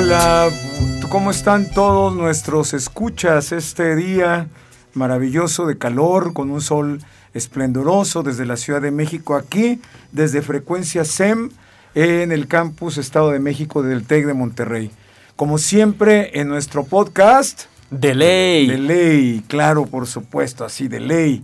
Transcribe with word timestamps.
Hola, 0.00 0.48
¿cómo 1.08 1.32
están 1.32 1.68
todos 1.72 2.14
nuestros 2.14 2.72
escuchas 2.72 3.50
este 3.50 3.96
día 3.96 4.46
maravilloso 4.94 5.66
de 5.66 5.76
calor 5.76 6.34
con 6.34 6.52
un 6.52 6.60
sol 6.60 7.00
esplendoroso 7.34 8.22
desde 8.22 8.46
la 8.46 8.56
Ciudad 8.56 8.80
de 8.80 8.92
México 8.92 9.34
aquí, 9.34 9.80
desde 10.12 10.40
Frecuencia 10.40 11.04
SEM 11.04 11.50
en 11.96 12.30
el 12.30 12.46
campus 12.46 12.96
Estado 12.96 13.32
de 13.32 13.40
México 13.40 13.82
del 13.82 14.06
TEC 14.06 14.26
de 14.26 14.34
Monterrey. 14.34 14.92
Como 15.34 15.58
siempre 15.58 16.38
en 16.38 16.46
nuestro 16.46 16.84
podcast... 16.84 17.64
De 17.90 18.14
ley. 18.14 18.68
De 18.68 18.78
ley, 18.78 19.44
claro, 19.48 19.86
por 19.86 20.06
supuesto, 20.06 20.64
así 20.64 20.86
de 20.86 21.00
ley. 21.00 21.42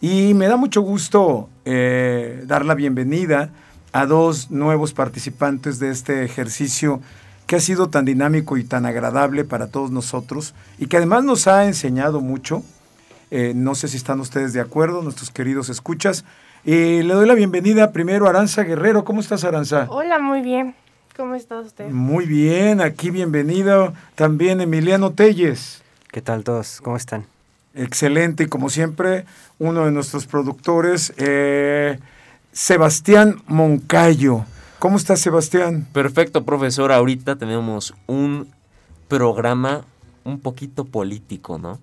Y 0.00 0.32
me 0.32 0.46
da 0.46 0.56
mucho 0.56 0.80
gusto 0.80 1.50
eh, 1.66 2.44
dar 2.46 2.64
la 2.64 2.74
bienvenida 2.74 3.50
a 3.92 4.06
dos 4.06 4.50
nuevos 4.50 4.94
participantes 4.94 5.78
de 5.78 5.90
este 5.90 6.24
ejercicio 6.24 7.02
que 7.50 7.56
ha 7.56 7.60
sido 7.60 7.88
tan 7.90 8.04
dinámico 8.04 8.58
y 8.58 8.62
tan 8.62 8.86
agradable 8.86 9.44
para 9.44 9.66
todos 9.66 9.90
nosotros 9.90 10.54
y 10.78 10.86
que 10.86 10.98
además 10.98 11.24
nos 11.24 11.48
ha 11.48 11.66
enseñado 11.66 12.20
mucho. 12.20 12.62
Eh, 13.32 13.54
no 13.56 13.74
sé 13.74 13.88
si 13.88 13.96
están 13.96 14.20
ustedes 14.20 14.52
de 14.52 14.60
acuerdo, 14.60 15.02
nuestros 15.02 15.32
queridos 15.32 15.68
escuchas. 15.68 16.24
Y 16.64 17.02
le 17.02 17.12
doy 17.12 17.26
la 17.26 17.34
bienvenida 17.34 17.90
primero 17.90 18.26
a 18.28 18.30
Aranza 18.30 18.62
Guerrero. 18.62 19.04
¿Cómo 19.04 19.18
estás, 19.20 19.42
Aranza? 19.42 19.88
Hola, 19.90 20.20
muy 20.20 20.42
bien. 20.42 20.76
¿Cómo 21.16 21.34
está 21.34 21.58
usted? 21.58 21.90
Muy 21.90 22.24
bien, 22.24 22.80
aquí 22.80 23.10
bienvenido 23.10 23.94
también 24.14 24.60
Emiliano 24.60 25.10
Telles. 25.10 25.82
¿Qué 26.12 26.22
tal 26.22 26.44
todos? 26.44 26.80
¿Cómo 26.80 26.96
están? 26.96 27.26
Excelente, 27.74 28.44
y 28.44 28.46
como 28.46 28.70
siempre, 28.70 29.24
uno 29.58 29.86
de 29.86 29.90
nuestros 29.90 30.24
productores, 30.26 31.12
eh, 31.16 31.98
Sebastián 32.52 33.42
Moncayo. 33.48 34.44
¿Cómo 34.80 34.96
estás, 34.96 35.20
Sebastián? 35.20 35.86
Perfecto, 35.92 36.46
profesor. 36.46 36.90
Ahorita 36.90 37.36
tenemos 37.36 37.92
un 38.06 38.48
programa 39.08 39.84
un 40.24 40.40
poquito 40.40 40.86
político, 40.86 41.58
¿no? 41.58 41.78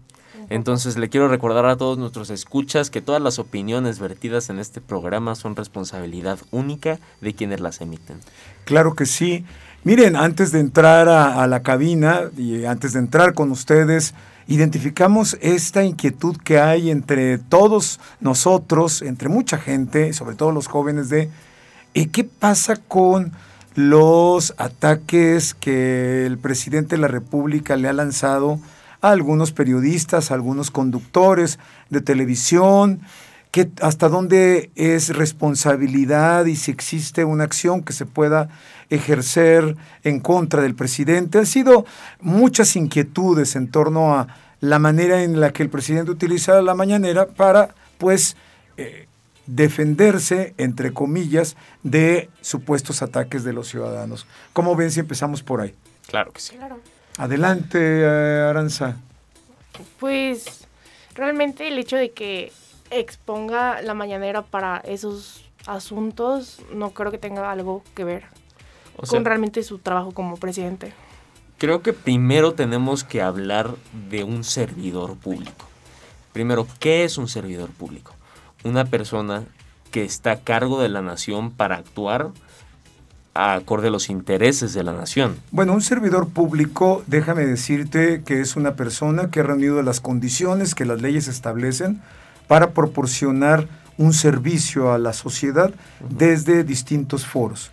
Entonces 0.49 0.97
le 0.97 1.07
quiero 1.07 1.27
recordar 1.27 1.67
a 1.67 1.77
todos 1.77 1.99
nuestros 1.99 2.31
escuchas 2.31 2.89
que 2.89 3.01
todas 3.01 3.21
las 3.21 3.37
opiniones 3.37 3.99
vertidas 3.99 4.49
en 4.49 4.57
este 4.57 4.81
programa 4.81 5.35
son 5.35 5.55
responsabilidad 5.55 6.39
única 6.49 6.97
de 7.21 7.35
quienes 7.35 7.59
las 7.59 7.81
emiten. 7.81 8.17
Claro 8.65 8.95
que 8.95 9.05
sí. 9.05 9.45
Miren, 9.83 10.15
antes 10.15 10.51
de 10.51 10.59
entrar 10.59 11.07
a, 11.07 11.43
a 11.43 11.45
la 11.45 11.61
cabina 11.61 12.31
y 12.35 12.65
antes 12.65 12.93
de 12.93 12.99
entrar 12.99 13.35
con 13.35 13.51
ustedes, 13.51 14.15
identificamos 14.47 15.37
esta 15.41 15.83
inquietud 15.83 16.35
que 16.37 16.59
hay 16.59 16.89
entre 16.89 17.37
todos 17.37 17.99
nosotros, 18.21 19.03
entre 19.03 19.29
mucha 19.29 19.59
gente, 19.59 20.13
sobre 20.13 20.35
todo 20.35 20.51
los 20.51 20.65
jóvenes, 20.65 21.09
de 21.09 21.29
¿eh, 22.01 22.09
qué 22.11 22.23
pasa 22.23 22.75
con 22.75 23.31
los 23.75 24.53
ataques 24.57 25.53
que 25.53 26.25
el 26.25 26.37
presidente 26.37 26.95
de 26.95 27.01
la 27.01 27.07
República 27.07 27.75
le 27.75 27.87
ha 27.87 27.93
lanzado 27.93 28.59
a 29.01 29.11
algunos 29.11 29.51
periodistas, 29.51 30.31
a 30.31 30.35
algunos 30.35 30.71
conductores 30.71 31.59
de 31.89 32.01
televisión, 32.01 33.01
que 33.51 33.71
hasta 33.81 34.09
dónde 34.09 34.71
es 34.75 35.09
responsabilidad 35.15 36.45
y 36.45 36.55
si 36.55 36.71
existe 36.71 37.23
una 37.23 37.45
acción 37.45 37.81
que 37.81 37.93
se 37.93 38.05
pueda 38.05 38.49
ejercer 38.89 39.75
en 40.03 40.19
contra 40.19 40.61
del 40.61 40.75
presidente. 40.75 41.39
Han 41.39 41.45
sido 41.45 41.85
muchas 42.19 42.75
inquietudes 42.75 43.55
en 43.55 43.69
torno 43.71 44.15
a 44.15 44.27
la 44.59 44.79
manera 44.79 45.23
en 45.23 45.39
la 45.39 45.51
que 45.51 45.63
el 45.63 45.69
presidente 45.69 46.11
utiliza 46.11 46.61
la 46.61 46.75
mañanera 46.75 47.27
para, 47.27 47.69
pues, 47.97 48.35
eh, 48.77 49.06
defenderse, 49.47 50.53
entre 50.57 50.93
comillas, 50.93 51.55
de 51.83 52.29
supuestos 52.41 53.01
ataques 53.01 53.43
de 53.43 53.53
los 53.53 53.67
ciudadanos. 53.67 54.25
¿Cómo 54.53 54.75
ven 54.75 54.91
si 54.91 54.99
empezamos 54.99 55.41
por 55.43 55.61
ahí? 55.61 55.73
Claro 56.07 56.31
que 56.31 56.39
sí. 56.41 56.55
Claro. 56.55 56.79
Adelante, 57.17 57.79
eh, 57.81 58.45
Aranza. 58.49 58.97
Pues 59.99 60.67
realmente 61.15 61.67
el 61.67 61.77
hecho 61.79 61.97
de 61.97 62.11
que 62.11 62.51
exponga 62.91 63.81
la 63.81 63.93
mañanera 63.93 64.43
para 64.43 64.77
esos 64.77 65.43
asuntos 65.65 66.59
no 66.73 66.91
creo 66.91 67.11
que 67.11 67.17
tenga 67.17 67.51
algo 67.51 67.83
que 67.95 68.03
ver 68.05 68.23
O 68.95 69.05
sea, 69.05 69.17
con 69.17 69.25
realmente 69.25 69.63
su 69.63 69.79
trabajo 69.79 70.11
como 70.13 70.37
presidente. 70.37 70.93
creo 71.57 71.81
que 71.81 71.91
primero 71.91 72.53
tenemos 72.53 73.03
que 73.03 73.21
hablar 73.21 73.75
de 74.09 74.23
un 74.23 74.43
servidor 74.43 75.17
público. 75.17 75.65
Primero, 76.31 76.67
¿qué 76.79 77.03
es 77.03 77.17
un 77.17 77.27
servidor 77.27 77.69
público? 77.71 78.13
Una 78.63 78.85
persona 78.85 79.43
que 79.91 80.03
está 80.03 80.31
a 80.31 80.39
cargo 80.39 80.81
de 80.81 80.89
la 80.89 81.01
nación 81.01 81.51
para 81.51 81.77
actuar 81.77 82.31
acorde 83.33 83.89
a 83.89 83.91
los 83.91 84.09
intereses 84.09 84.73
de 84.73 84.83
la 84.83 84.93
nación. 84.93 85.37
Bueno, 85.51 85.73
un 85.73 85.81
servidor 85.81 86.29
público, 86.29 87.03
déjame 87.05 87.45
decirte 87.45 88.23
que 88.23 88.41
es 88.41 88.55
una 88.55 88.75
persona 88.75 89.29
que 89.29 89.41
ha 89.41 89.43
reunido 89.43 89.81
las 89.83 90.01
condiciones 90.01 90.73
que 90.73 90.85
las 90.85 91.01
leyes 91.01 91.27
establecen 91.27 92.01
para 92.47 92.71
proporcionar 92.71 93.67
un 93.97 94.13
servicio 94.13 94.91
a 94.91 94.97
la 94.97 95.13
sociedad 95.13 95.71
desde 96.09 96.63
distintos 96.63 97.25
foros. 97.25 97.71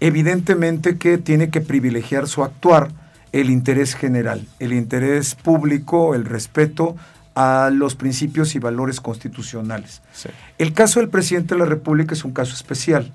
Evidentemente 0.00 0.98
que 0.98 1.16
tiene 1.16 1.48
que 1.48 1.62
privilegiar 1.62 2.28
su 2.28 2.44
actuar 2.44 2.90
el 3.32 3.50
interés 3.50 3.94
general, 3.94 4.46
el 4.58 4.72
interés 4.72 5.34
público, 5.34 6.14
el 6.14 6.24
respeto 6.24 6.96
a 7.36 7.70
los 7.70 7.94
principios 7.94 8.56
y 8.56 8.58
valores 8.58 9.00
constitucionales. 9.00 10.02
Sí. 10.12 10.30
El 10.58 10.72
caso 10.72 11.00
del 11.00 11.10
presidente 11.10 11.54
de 11.54 11.60
la 11.60 11.66
República 11.66 12.14
es 12.14 12.24
un 12.24 12.32
caso 12.32 12.54
especial, 12.54 13.12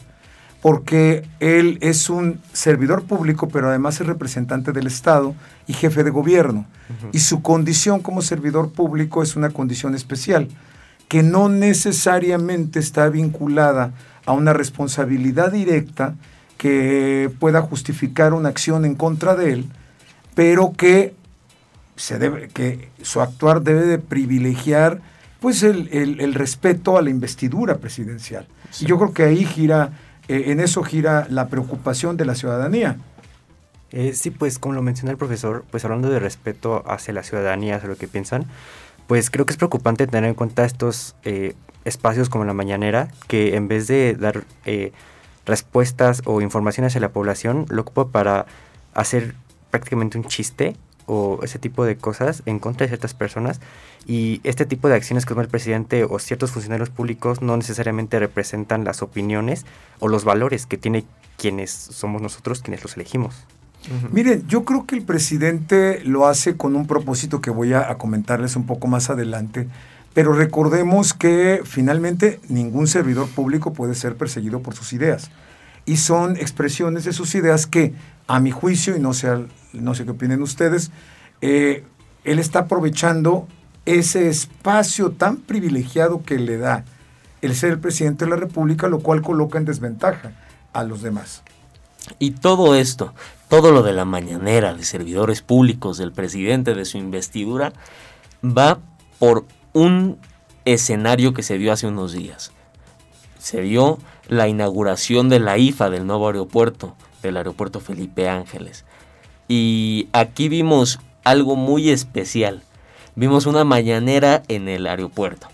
porque 0.61 1.27
él 1.39 1.79
es 1.81 2.07
un 2.09 2.39
servidor 2.53 3.03
público, 3.03 3.47
pero 3.47 3.67
además 3.67 3.99
es 3.99 4.05
representante 4.05 4.71
del 4.71 4.85
Estado 4.85 5.33
y 5.67 5.73
jefe 5.73 6.03
de 6.03 6.11
gobierno. 6.11 6.67
Y 7.11 7.19
su 7.19 7.41
condición 7.41 8.01
como 8.01 8.21
servidor 8.21 8.71
público 8.71 9.23
es 9.23 9.35
una 9.35 9.49
condición 9.49 9.95
especial, 9.95 10.49
que 11.07 11.23
no 11.23 11.49
necesariamente 11.49 12.79
está 12.79 13.09
vinculada 13.09 13.91
a 14.25 14.33
una 14.33 14.53
responsabilidad 14.53 15.51
directa 15.51 16.13
que 16.57 17.31
pueda 17.39 17.61
justificar 17.61 18.33
una 18.33 18.49
acción 18.49 18.85
en 18.85 18.93
contra 18.93 19.35
de 19.35 19.53
él, 19.53 19.65
pero 20.35 20.73
que, 20.73 21.15
se 22.01 22.17
debe, 22.17 22.47
que 22.47 22.89
su 23.03 23.21
actuar 23.21 23.61
debe 23.61 23.85
de 23.85 23.99
privilegiar 23.99 25.01
pues 25.39 25.63
el, 25.63 25.87
el- 25.91 26.19
el 26.19 26.33
respeto 26.33 26.97
a 26.97 27.01
la 27.01 27.09
investidura 27.09 27.77
presidencial. 27.77 28.47
Sí. 28.71 28.85
Y 28.85 28.87
yo 28.87 28.97
creo 28.97 29.13
que 29.13 29.23
ahí 29.23 29.45
gira, 29.45 29.91
eh, 30.27 30.45
en 30.47 30.59
eso 30.59 30.83
gira 30.83 31.27
la 31.29 31.47
preocupación 31.47 32.17
de 32.17 32.25
la 32.25 32.35
ciudadanía. 32.35 32.97
Eh, 33.91 34.13
sí, 34.13 34.31
pues 34.31 34.57
como 34.59 34.73
lo 34.75 34.81
mencionó 34.81 35.11
el 35.11 35.17
profesor, 35.17 35.63
pues 35.69 35.83
hablando 35.85 36.09
de 36.09 36.19
respeto 36.19 36.83
hacia 36.87 37.13
la 37.13 37.23
ciudadanía, 37.23 37.75
hacia 37.75 37.89
lo 37.89 37.97
que 37.97 38.07
piensan, 38.07 38.45
pues 39.07 39.29
creo 39.29 39.45
que 39.45 39.51
es 39.51 39.57
preocupante 39.57 40.07
tener 40.07 40.29
en 40.29 40.35
cuenta 40.35 40.63
estos 40.65 41.15
eh, 41.23 41.53
espacios 41.85 42.29
como 42.29 42.45
la 42.45 42.53
mañanera, 42.53 43.09
que 43.27 43.55
en 43.55 43.67
vez 43.67 43.87
de 43.87 44.15
dar 44.15 44.43
eh, 44.65 44.91
respuestas 45.45 46.21
o 46.25 46.39
información 46.41 46.85
hacia 46.85 47.01
la 47.01 47.09
población, 47.09 47.65
lo 47.69 47.81
ocupa 47.81 48.07
para 48.07 48.45
hacer 48.93 49.35
prácticamente 49.71 50.17
un 50.17 50.23
chiste 50.25 50.75
o 51.05 51.39
ese 51.43 51.59
tipo 51.59 51.83
de 51.85 51.95
cosas 51.97 52.43
en 52.45 52.59
contra 52.59 52.85
de 52.85 52.89
ciertas 52.89 53.13
personas. 53.13 53.59
Y 54.07 54.41
este 54.43 54.65
tipo 54.65 54.87
de 54.89 54.95
acciones 54.95 55.25
que 55.25 55.29
toma 55.29 55.41
el 55.43 55.47
presidente 55.49 56.03
o 56.03 56.17
ciertos 56.19 56.51
funcionarios 56.51 56.89
públicos 56.89 57.41
no 57.41 57.55
necesariamente 57.57 58.19
representan 58.19 58.83
las 58.83 59.01
opiniones 59.01 59.65
o 59.99 60.07
los 60.07 60.23
valores 60.23 60.65
que 60.65 60.77
tiene 60.77 61.05
quienes 61.37 61.71
somos 61.71 62.21
nosotros 62.21 62.61
quienes 62.61 62.83
los 62.83 62.95
elegimos. 62.95 63.35
Miren, 64.11 64.47
yo 64.47 64.63
creo 64.63 64.85
que 64.85 64.95
el 64.95 65.01
presidente 65.03 66.01
lo 66.05 66.27
hace 66.27 66.55
con 66.55 66.75
un 66.75 66.85
propósito 66.85 67.41
que 67.41 67.49
voy 67.49 67.73
a, 67.73 67.89
a 67.89 67.97
comentarles 67.97 68.55
un 68.55 68.67
poco 68.67 68.87
más 68.87 69.09
adelante, 69.09 69.67
pero 70.13 70.33
recordemos 70.33 71.15
que 71.15 71.61
finalmente 71.63 72.39
ningún 72.47 72.85
servidor 72.85 73.27
público 73.27 73.73
puede 73.73 73.95
ser 73.95 74.17
perseguido 74.17 74.61
por 74.61 74.75
sus 74.75 74.93
ideas. 74.93 75.31
Y 75.85 75.97
son 75.97 76.37
expresiones 76.37 77.05
de 77.05 77.13
sus 77.13 77.33
ideas 77.33 77.65
que, 77.65 77.93
a 78.27 78.39
mi 78.39 78.51
juicio, 78.51 78.95
y 78.95 78.99
no 78.99 79.13
sé, 79.15 79.29
al- 79.29 79.47
no 79.73 79.95
sé 79.95 80.05
qué 80.05 80.11
opinen 80.11 80.41
ustedes, 80.41 80.91
eh, 81.41 81.83
él 82.23 82.39
está 82.39 82.59
aprovechando 82.59 83.47
ese 83.85 84.29
espacio 84.29 85.11
tan 85.11 85.37
privilegiado 85.37 86.23
que 86.23 86.37
le 86.37 86.57
da 86.57 86.85
el 87.41 87.55
ser 87.55 87.71
el 87.71 87.79
presidente 87.79 88.25
de 88.25 88.31
la 88.31 88.37
República, 88.37 88.87
lo 88.87 88.99
cual 88.99 89.21
coloca 89.21 89.57
en 89.57 89.65
desventaja 89.65 90.33
a 90.73 90.83
los 90.83 91.01
demás. 91.01 91.43
Y 92.19 92.31
todo 92.31 92.75
esto, 92.75 93.13
todo 93.49 93.71
lo 93.71 93.83
de 93.83 93.93
la 93.93 94.05
mañanera, 94.05 94.73
de 94.73 94.83
servidores 94.83 95.41
públicos, 95.41 95.97
del 95.97 96.11
presidente, 96.11 96.73
de 96.73 96.85
su 96.85 96.97
investidura, 96.97 97.73
va 98.43 98.79
por 99.19 99.45
un 99.73 100.17
escenario 100.65 101.33
que 101.33 101.43
se 101.43 101.57
dio 101.57 101.71
hace 101.71 101.87
unos 101.87 102.13
días. 102.13 102.51
Se 103.39 103.61
dio 103.61 103.97
la 104.27 104.47
inauguración 104.47 105.29
de 105.29 105.39
la 105.39 105.57
IFA 105.57 105.89
del 105.89 106.05
nuevo 106.05 106.27
aeropuerto, 106.27 106.95
del 107.23 107.37
aeropuerto 107.37 107.79
Felipe 107.79 108.29
Ángeles. 108.29 108.85
Y 109.53 110.07
aquí 110.13 110.47
vimos 110.47 111.01
algo 111.25 111.57
muy 111.57 111.89
especial. 111.89 112.63
Vimos 113.15 113.45
una 113.45 113.65
mañanera 113.65 114.43
en 114.47 114.69
el 114.69 114.87
aeropuerto. 114.87 115.47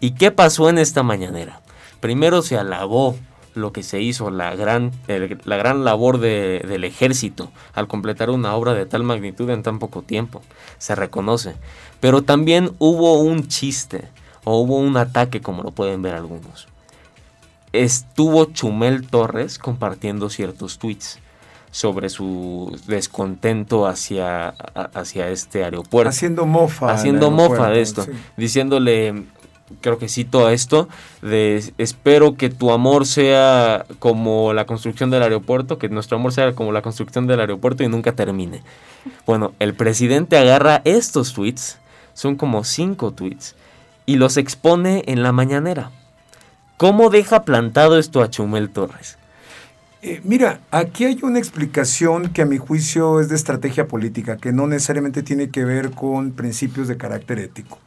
¿Y 0.00 0.12
qué 0.12 0.30
pasó 0.30 0.70
en 0.70 0.78
esta 0.78 1.02
mañanera? 1.02 1.60
Primero 2.00 2.40
se 2.40 2.56
alabó 2.56 3.16
lo 3.52 3.70
que 3.70 3.82
se 3.82 4.00
hizo, 4.00 4.30
la 4.30 4.56
gran, 4.56 4.92
la 5.44 5.56
gran 5.58 5.84
labor 5.84 6.20
del 6.20 6.84
ejército 6.84 7.50
al 7.74 7.86
completar 7.86 8.30
una 8.30 8.54
obra 8.54 8.72
de 8.72 8.86
tal 8.86 9.02
magnitud 9.02 9.50
en 9.50 9.62
tan 9.62 9.78
poco 9.78 10.00
tiempo. 10.00 10.40
Se 10.78 10.94
reconoce. 10.94 11.54
Pero 12.00 12.22
también 12.22 12.72
hubo 12.78 13.18
un 13.18 13.48
chiste 13.48 14.08
o 14.44 14.56
hubo 14.58 14.78
un 14.78 14.96
ataque, 14.96 15.42
como 15.42 15.62
lo 15.62 15.70
pueden 15.70 16.00
ver 16.00 16.14
algunos. 16.14 16.66
Estuvo 17.74 18.46
Chumel 18.46 19.06
Torres 19.06 19.58
compartiendo 19.58 20.30
ciertos 20.30 20.78
tweets 20.78 21.18
sobre 21.74 22.08
su 22.08 22.78
descontento 22.86 23.88
hacia, 23.88 24.50
hacia 24.94 25.28
este 25.30 25.64
aeropuerto. 25.64 26.08
Haciendo 26.08 26.46
mofa. 26.46 26.92
Haciendo 26.92 27.32
mofa 27.32 27.68
de 27.70 27.80
esto. 27.80 28.06
Diciéndole, 28.36 29.24
creo 29.80 29.98
que 29.98 30.08
cito 30.08 30.48
esto, 30.50 30.88
de 31.20 31.64
espero 31.76 32.36
que 32.36 32.48
tu 32.48 32.70
amor 32.70 33.06
sea 33.06 33.86
como 33.98 34.52
la 34.52 34.66
construcción 34.66 35.10
del 35.10 35.24
aeropuerto, 35.24 35.76
que 35.76 35.88
nuestro 35.88 36.16
amor 36.16 36.32
sea 36.32 36.52
como 36.52 36.70
la 36.70 36.80
construcción 36.80 37.26
del 37.26 37.40
aeropuerto 37.40 37.82
y 37.82 37.88
nunca 37.88 38.12
termine. 38.12 38.62
Bueno, 39.26 39.52
el 39.58 39.74
presidente 39.74 40.38
agarra 40.38 40.80
estos 40.84 41.32
tweets, 41.32 41.78
son 42.12 42.36
como 42.36 42.62
cinco 42.62 43.10
tweets, 43.10 43.56
y 44.06 44.14
los 44.14 44.36
expone 44.36 45.02
en 45.08 45.24
la 45.24 45.32
mañanera. 45.32 45.90
¿Cómo 46.76 47.10
deja 47.10 47.42
plantado 47.42 47.98
esto 47.98 48.22
a 48.22 48.30
Chumel 48.30 48.70
Torres? 48.70 49.18
Eh, 50.06 50.20
mira, 50.22 50.60
aquí 50.70 51.06
hay 51.06 51.18
una 51.22 51.38
explicación 51.38 52.34
que 52.34 52.42
a 52.42 52.44
mi 52.44 52.58
juicio 52.58 53.20
es 53.20 53.30
de 53.30 53.36
estrategia 53.36 53.88
política, 53.88 54.36
que 54.36 54.52
no 54.52 54.66
necesariamente 54.66 55.22
tiene 55.22 55.48
que 55.48 55.64
ver 55.64 55.92
con 55.92 56.32
principios 56.32 56.88
de 56.88 56.98
carácter 56.98 57.38
ético. 57.38 57.78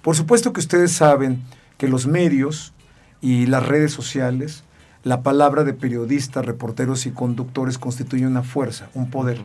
Por 0.00 0.16
supuesto 0.16 0.54
que 0.54 0.60
ustedes 0.60 0.92
saben 0.92 1.42
que 1.76 1.86
los 1.86 2.06
medios 2.06 2.72
y 3.20 3.44
las 3.44 3.66
redes 3.66 3.92
sociales, 3.92 4.64
la 5.04 5.22
palabra 5.22 5.62
de 5.62 5.74
periodistas, 5.74 6.46
reporteros 6.46 7.04
y 7.04 7.10
conductores 7.10 7.76
constituye 7.76 8.26
una 8.26 8.42
fuerza, 8.42 8.88
un 8.94 9.10
poder. 9.10 9.44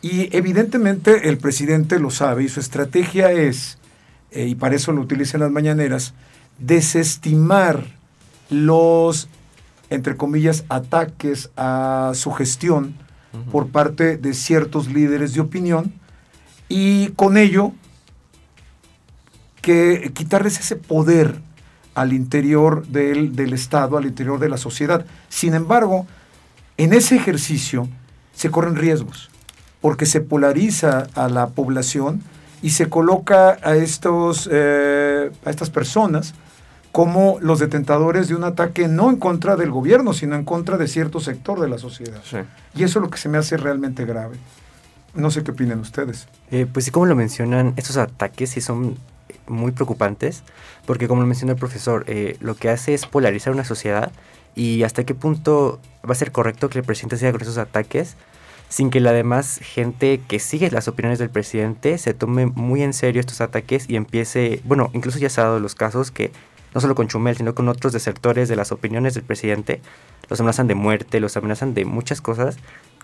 Y 0.00 0.36
evidentemente 0.36 1.28
el 1.28 1.38
presidente 1.38 2.00
lo 2.00 2.10
sabe 2.10 2.42
y 2.42 2.48
su 2.48 2.58
estrategia 2.58 3.30
es, 3.30 3.78
eh, 4.32 4.48
y 4.48 4.56
para 4.56 4.74
eso 4.74 4.90
lo 4.90 5.02
utiliza 5.02 5.36
en 5.36 5.44
las 5.44 5.52
mañaneras, 5.52 6.14
desestimar 6.58 7.84
los 8.50 9.28
entre 9.94 10.16
comillas, 10.16 10.64
ataques 10.68 11.50
a 11.56 12.12
su 12.14 12.32
gestión 12.32 12.94
por 13.50 13.68
parte 13.68 14.18
de 14.18 14.34
ciertos 14.34 14.88
líderes 14.88 15.34
de 15.34 15.40
opinión 15.40 15.94
y 16.68 17.08
con 17.10 17.36
ello 17.36 17.72
que 19.62 20.12
quitarles 20.14 20.58
ese 20.58 20.76
poder 20.76 21.40
al 21.94 22.12
interior 22.12 22.86
del, 22.86 23.36
del 23.36 23.52
Estado, 23.52 23.96
al 23.96 24.06
interior 24.06 24.38
de 24.38 24.48
la 24.48 24.56
sociedad. 24.56 25.06
Sin 25.28 25.54
embargo, 25.54 26.06
en 26.76 26.92
ese 26.92 27.16
ejercicio 27.16 27.88
se 28.34 28.50
corren 28.50 28.76
riesgos, 28.76 29.30
porque 29.80 30.06
se 30.06 30.20
polariza 30.20 31.06
a 31.14 31.28
la 31.28 31.48
población 31.48 32.22
y 32.62 32.70
se 32.70 32.88
coloca 32.88 33.58
a, 33.62 33.74
estos, 33.76 34.48
eh, 34.50 35.30
a 35.44 35.50
estas 35.50 35.70
personas 35.70 36.34
como 36.92 37.38
los 37.40 37.58
detentadores 37.58 38.28
de 38.28 38.34
un 38.34 38.44
ataque 38.44 38.86
no 38.86 39.08
en 39.08 39.16
contra 39.16 39.56
del 39.56 39.70
gobierno, 39.70 40.12
sino 40.12 40.36
en 40.36 40.44
contra 40.44 40.76
de 40.76 40.86
cierto 40.86 41.20
sector 41.20 41.58
de 41.58 41.68
la 41.68 41.78
sociedad. 41.78 42.20
Y 42.74 42.84
eso 42.84 42.98
es 42.98 43.02
lo 43.02 43.10
que 43.10 43.18
se 43.18 43.30
me 43.30 43.38
hace 43.38 43.56
realmente 43.56 44.04
grave. 44.04 44.36
No 45.14 45.30
sé 45.30 45.42
qué 45.42 45.50
opinan 45.50 45.80
ustedes. 45.80 46.28
Eh, 46.50 46.66
pues 46.70 46.84
sí, 46.84 46.90
como 46.90 47.06
lo 47.06 47.16
mencionan, 47.16 47.72
estos 47.76 47.96
ataques 47.96 48.50
sí 48.50 48.60
son 48.60 48.96
muy 49.46 49.72
preocupantes, 49.72 50.42
porque 50.84 51.08
como 51.08 51.22
lo 51.22 51.26
mencionó 51.26 51.52
el 51.52 51.58
profesor, 51.58 52.04
eh, 52.08 52.36
lo 52.40 52.54
que 52.54 52.68
hace 52.68 52.92
es 52.92 53.06
polarizar 53.06 53.54
una 53.54 53.64
sociedad 53.64 54.12
y 54.54 54.82
hasta 54.82 55.04
qué 55.04 55.14
punto 55.14 55.80
va 56.06 56.12
a 56.12 56.14
ser 56.16 56.30
correcto 56.30 56.68
que 56.68 56.78
el 56.78 56.84
presidente 56.84 57.16
siga 57.16 57.32
con 57.32 57.40
esos 57.40 57.56
ataques 57.56 58.16
sin 58.68 58.88
que 58.88 59.00
la 59.00 59.12
demás 59.12 59.58
gente 59.58 60.20
que 60.26 60.38
sigue 60.38 60.70
las 60.70 60.88
opiniones 60.88 61.18
del 61.18 61.28
presidente 61.28 61.98
se 61.98 62.14
tome 62.14 62.46
muy 62.46 62.82
en 62.82 62.94
serio 62.94 63.20
estos 63.20 63.42
ataques 63.42 63.84
y 63.88 63.96
empiece, 63.96 64.62
bueno, 64.64 64.90
incluso 64.94 65.18
ya 65.18 65.28
se 65.28 65.42
ha 65.42 65.44
dado 65.44 65.60
los 65.60 65.74
casos 65.74 66.10
que 66.10 66.32
no 66.74 66.80
solo 66.80 66.94
con 66.94 67.08
Chumel, 67.08 67.36
sino 67.36 67.54
con 67.54 67.68
otros 67.68 67.92
desertores 67.92 68.48
de 68.48 68.56
las 68.56 68.72
opiniones 68.72 69.14
del 69.14 69.24
presidente, 69.24 69.80
los 70.28 70.40
amenazan 70.40 70.68
de 70.68 70.74
muerte, 70.74 71.20
los 71.20 71.36
amenazan 71.36 71.74
de 71.74 71.84
muchas 71.84 72.20
cosas 72.20 72.56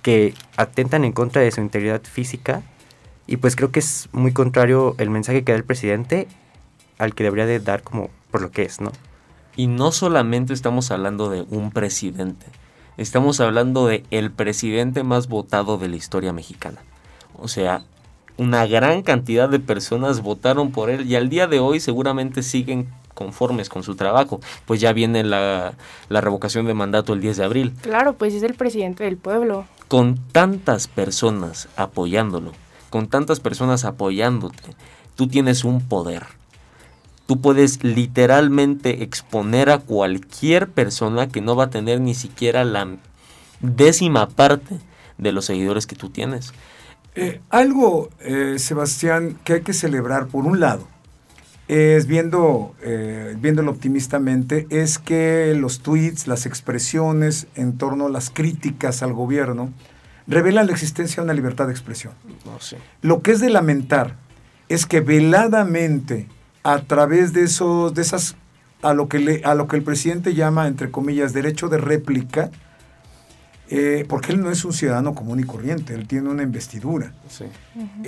que 0.03 0.35
atentan 0.56 1.05
en 1.05 1.12
contra 1.12 1.43
de 1.43 1.50
su 1.50 1.61
integridad 1.61 2.03
física 2.03 2.62
y 3.26 3.37
pues 3.37 3.56
creo 3.56 3.70
que 3.70 3.81
es 3.81 4.09
muy 4.12 4.32
contrario 4.32 4.94
el 4.99 5.11
mensaje 5.11 5.44
que 5.44 5.53
da 5.53 5.59
el 5.59 5.65
presidente 5.65 6.29
al 6.99 7.15
que 7.15 7.25
debería 7.25 7.47
de 7.47 7.61
dar 7.61 7.82
como 7.82 8.11
por 8.31 8.41
lo 8.41 8.50
que 8.50 8.62
es, 8.62 8.81
¿no? 8.81 8.91
Y 9.56 9.67
no 9.67 9.93
solamente 9.93 10.53
estamos 10.53 10.91
hablando 10.91 11.29
de 11.29 11.43
un 11.43 11.70
presidente, 11.70 12.47
estamos 12.97 13.41
hablando 13.41 13.87
de 13.87 14.05
el 14.11 14.31
presidente 14.31 15.03
más 15.03 15.29
votado 15.29 15.79
de 15.79 15.88
la 15.88 15.97
historia 15.97 16.32
mexicana. 16.32 16.81
O 17.37 17.49
sea, 17.49 17.85
una 18.38 18.67
gran 18.67 19.03
cantidad 19.03 19.49
de 19.49 19.59
personas 19.59 20.23
votaron 20.23 20.70
por 20.70 20.91
él 20.91 21.11
y 21.11 21.17
al 21.17 21.29
día 21.29 21.49
de 21.49 21.59
hoy 21.59 21.81
seguramente 21.81 22.43
siguen 22.43 22.88
conformes 23.19 23.69
con 23.69 23.82
su 23.82 23.97
trabajo, 23.97 24.41
pues 24.65 24.81
ya 24.81 24.93
viene 24.93 25.25
la, 25.25 25.75
revocación 26.09 26.67
de 26.67 26.75
mandato 26.75 27.15
el 27.15 27.20
10 27.20 27.38
de 27.38 27.44
abril. 27.44 27.75
Claro, 27.82 28.12
pues 28.12 28.32
es 28.32 28.44
el 28.44 28.55
presidente 28.55 29.03
del 29.03 29.17
pueblo. 29.17 29.67
Con 29.88 30.17
tantas 30.31 30.87
personas 30.87 31.69
apoyándolo, 31.75 32.53
con 32.91 33.09
tantas 33.09 33.41
personas 33.41 33.85
apoyándote, 33.85 34.62
tú 35.17 35.26
tienes 35.26 35.65
un 35.65 35.81
poder. 35.81 36.26
Tú 37.26 37.41
puedes 37.41 37.82
literalmente 37.82 39.03
exponer 39.03 39.69
a 39.70 39.79
cualquier 39.79 40.69
persona 40.69 41.29
que 41.29 41.41
no 41.41 41.56
va 41.56 41.65
a 41.65 41.70
tener 41.70 42.00
ni 42.00 42.15
siquiera 42.15 42.65
la 42.65 42.87
décima 43.61 44.29
parte 44.29 44.79
de 45.19 45.32
los 45.32 45.44
seguidores 45.44 45.88
que 45.88 45.97
tú 45.97 46.09
tienes. 46.09 46.53
Eh, 47.17 47.41
algo, 47.50 48.11
eh, 48.20 48.55
Sebastián, 48.59 49.41
que 49.43 49.55
hay 49.55 49.62
que 49.62 49.73
celebrar 49.73 50.29
por 50.29 50.47
un 50.47 50.61
lado 50.61 50.87
es 51.69 52.06
viendo, 52.06 52.75
eh, 52.82 53.37
viéndolo 53.38 53.70
optimistamente, 53.70 54.67
es 54.70 54.99
que 54.99 55.55
los 55.56 55.81
tweets, 55.81 56.26
las 56.26 56.47
expresiones 56.47 57.47
en 57.55 57.76
torno 57.76 58.06
a 58.06 58.11
las 58.11 58.31
críticas 58.31 59.03
al 59.03 59.12
gobierno 59.12 59.70
revelan 60.26 60.67
la 60.67 60.73
existencia 60.73 61.17
de 61.17 61.25
una 61.25 61.35
libertad 61.35 61.67
de 61.67 61.73
expresión. 61.73 62.15
Lo 63.03 63.20
que 63.20 63.32
es 63.32 63.41
de 63.41 63.50
lamentar 63.50 64.17
es 64.69 64.87
que 64.87 65.00
veladamente, 65.00 66.26
a 66.62 66.81
través 66.81 67.32
de 67.35 67.44
esos, 67.44 67.94
de 67.94 68.03
esas, 68.03 68.37
a 68.82 68.94
lo 68.94 69.08
que 69.08 69.19
le, 69.19 69.43
a 69.44 69.55
lo 69.55 69.69
que 69.69 69.77
el 69.77 69.82
presidente 69.82 70.34
llama, 70.34 70.67
entre 70.69 70.91
comillas, 70.91 71.34
derecho 71.34 71.69
de 71.69 71.79
réplica, 71.79 72.51
eh, 73.70 74.06
porque 74.08 74.32
él 74.32 74.41
no 74.41 74.51
es 74.51 74.65
un 74.65 74.72
ciudadano 74.72 75.15
común 75.15 75.41
y 75.41 75.44
corriente, 75.44 75.94
él 75.94 76.06
tiene 76.06 76.31
una 76.31 76.43
investidura. 76.43 77.13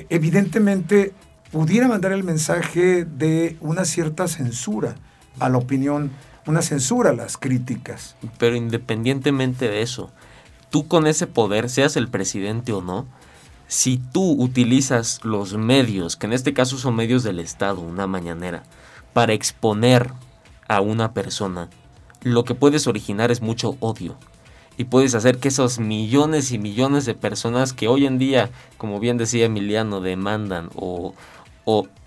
Evidentemente, 0.09 1.13
pudiera 1.51 1.89
mandar 1.89 2.13
el 2.13 2.25
mensaje 2.25 3.05
de 3.05 3.57
una 3.61 3.85
cierta 3.85 4.29
censura 4.29 4.95
a 5.39 5.49
la 5.49 5.59
opinión, 5.59 6.11
una 6.47 6.63
censura 6.63 7.11
a 7.11 7.15
las 7.15 7.37
críticas. 7.37 8.17
Pero 8.39 8.57
independientemente 8.57 9.69
de 9.69 9.83
eso, 9.83 10.11
tú 10.71 10.87
con 10.87 11.07
ese 11.07 11.27
poder, 11.27 11.69
seas 11.69 11.97
el 11.97 12.09
presidente 12.09 12.73
o 12.73 12.83
no, 12.83 13.07
si 13.67 13.99
tú 13.99 14.33
utilizas 14.33 15.21
los 15.25 15.55
medios, 15.55 16.17
que 16.17 16.27
en 16.27 16.33
este 16.33 16.53
caso 16.53 16.77
son 16.77 16.97
medios 16.97 17.23
del 17.23 17.39
Estado, 17.39 17.81
una 17.81 18.07
mañanera, 18.07 18.65
para 19.13 19.33
exponer 19.33 20.13
a 20.69 20.81
una 20.81 21.13
persona, 21.13 21.69
lo 22.23 22.45
que 22.45 22.55
puedes 22.55 22.87
originar 22.87 23.31
es 23.31 23.43
mucho 23.43 23.77
odio. 23.81 24.17
Y 24.77 24.85
puedes 24.85 25.15
hacer 25.15 25.39
que 25.39 25.49
esos 25.49 25.79
millones 25.79 26.53
y 26.53 26.59
millones 26.59 27.05
de 27.05 27.15
personas 27.15 27.73
que 27.73 27.87
hoy 27.87 28.07
en 28.07 28.19
día, 28.19 28.51
como 28.79 28.99
bien 28.99 29.19
decía 29.19 29.45
Emiliano, 29.45 30.01
demandan 30.01 30.71
o, 30.75 31.15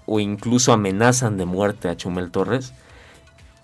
o, 0.05 0.19
incluso 0.19 0.73
amenazan 0.73 1.37
de 1.37 1.45
muerte 1.45 1.87
a 1.87 1.95
Chumel 1.95 2.31
Torres, 2.31 2.73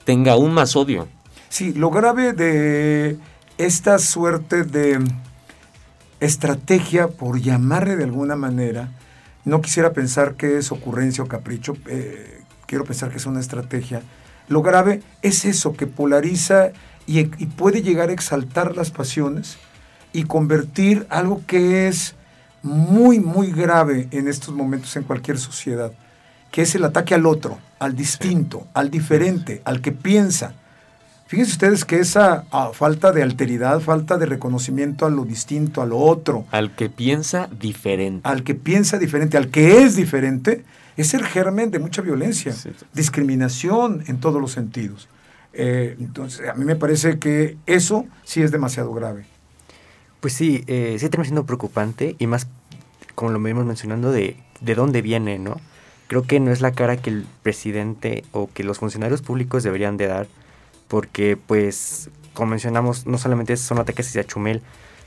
tenga 0.06 0.34
aún 0.34 0.54
más 0.54 0.76
odio. 0.76 1.08
Sí, 1.50 1.74
lo 1.74 1.90
grave 1.90 2.34
de 2.34 3.18
esta 3.58 4.00
suerte 4.00 4.64
de 4.64 5.00
estrategia, 6.20 7.08
por 7.08 7.42
llamarle 7.42 7.96
de 7.96 8.06
alguna 8.06 8.36
manera, 8.36 8.92
no 9.46 9.62
quisiera 9.62 9.94
pensar 9.94 10.36
que 10.36 10.58
es 10.58 10.72
ocurrencia 10.72 11.24
o 11.24 11.28
capricho, 11.28 11.76
eh, 11.88 12.42
quiero 12.66 12.86
pensar 12.86 13.10
que 13.10 13.18
es 13.18 13.26
una 13.26 13.40
estrategia. 13.40 14.02
Lo 14.48 14.62
grave 14.62 15.02
es 15.22 15.46
eso, 15.46 15.74
que 15.74 15.88
polariza 15.88 16.72
y, 17.06 17.20
y, 17.20 17.46
puede 17.48 17.82
llegar 17.82 18.10
a 18.10 18.14
exaltar 18.14 18.76
las 18.76 18.92
pasiones 18.92 19.58
y 20.14 20.24
convertir 20.24 21.08
algo 21.10 21.42
que 21.48 21.88
es 21.88 22.16
muy, 22.62 23.20
muy 23.20 23.52
grave 23.52 24.08
en 24.12 24.28
estos 24.28 24.54
momentos 24.54 24.96
en 24.96 25.04
cualquier 25.04 25.38
sociedad, 25.38 25.92
que 26.52 26.64
es 26.64 26.76
el 26.76 26.84
ataque 26.84 27.16
al 27.16 27.26
otro, 27.26 27.58
al 27.80 27.96
distinto, 27.96 28.68
al 28.74 28.90
diferente, 28.90 29.62
al 29.66 29.82
que 29.82 29.92
piensa. 29.92 30.54
Fíjense 31.28 31.52
ustedes 31.52 31.86
que 31.86 32.00
esa 32.00 32.46
ah, 32.52 32.72
falta 32.74 33.12
de 33.12 33.22
alteridad, 33.22 33.82
falta 33.82 34.18
de 34.18 34.26
reconocimiento 34.26 35.06
a 35.06 35.12
lo 35.12 35.26
distinto, 35.26 35.82
a 35.82 35.86
lo 35.86 36.00
otro. 36.00 36.46
Al 36.50 36.76
que 36.76 36.90
piensa 36.90 37.48
diferente. 37.48 38.28
Al 38.28 38.44
que 38.44 38.56
piensa 38.56 38.98
diferente, 38.98 39.38
al 39.38 39.50
que 39.50 39.84
es 39.84 39.96
diferente, 39.96 40.66
es 40.98 41.14
el 41.14 41.24
germen 41.24 41.70
de 41.70 41.78
mucha 41.78 42.02
violencia, 42.02 42.54
discriminación 42.94 44.04
en 44.08 44.20
todos 44.20 44.42
los 44.42 44.52
sentidos. 44.52 45.08
Eh, 45.54 45.96
entonces, 46.00 46.50
a 46.50 46.56
mí 46.56 46.66
me 46.66 46.76
parece 46.76 47.20
que 47.20 47.58
eso 47.68 48.06
sí 48.24 48.42
es 48.42 48.52
demasiado 48.52 48.92
grave. 48.92 49.26
Pues 50.20 50.34
sí, 50.34 50.64
eh, 50.68 50.98
sí 51.00 51.10
termina 51.10 51.26
siendo 51.26 51.46
preocupante 51.46 52.16
y 52.20 52.28
más, 52.28 52.48
como 53.16 53.32
lo 53.32 53.40
venimos 53.40 53.66
mencionando, 53.66 54.12
de, 54.12 54.38
de 54.62 54.76
dónde 54.76 55.02
viene, 55.02 55.40
¿no? 55.40 55.60
Creo 56.08 56.24
que 56.24 56.40
no 56.40 56.52
es 56.52 56.62
la 56.62 56.72
cara 56.72 56.98
que 56.98 57.10
el 57.10 57.26
presidente 57.44 58.24
o 58.32 58.50
que 58.52 58.64
los 58.64 58.80
funcionarios 58.80 59.22
públicos 59.22 59.64
deberían 59.64 59.98
de 59.98 60.08
dar, 60.08 60.28
porque 60.88 61.38
pues, 61.38 62.10
como 62.34 62.52
mencionamos, 62.52 63.06
no 63.06 63.18
solamente 63.18 63.56
son 63.58 63.80
ataques 63.80 64.08
hacia 64.10 64.26
Chumel, 64.26 64.62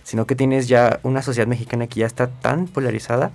sino 0.05 0.27
que 0.27 0.37
tienes 0.37 0.69
ya 0.69 1.01
una 1.03 1.23
sociedad 1.23 1.47
mexicana 1.47 1.87
que 1.87 2.01
ya 2.01 2.07
está 2.07 2.29
tan 2.29 2.67
polarizada 2.67 3.33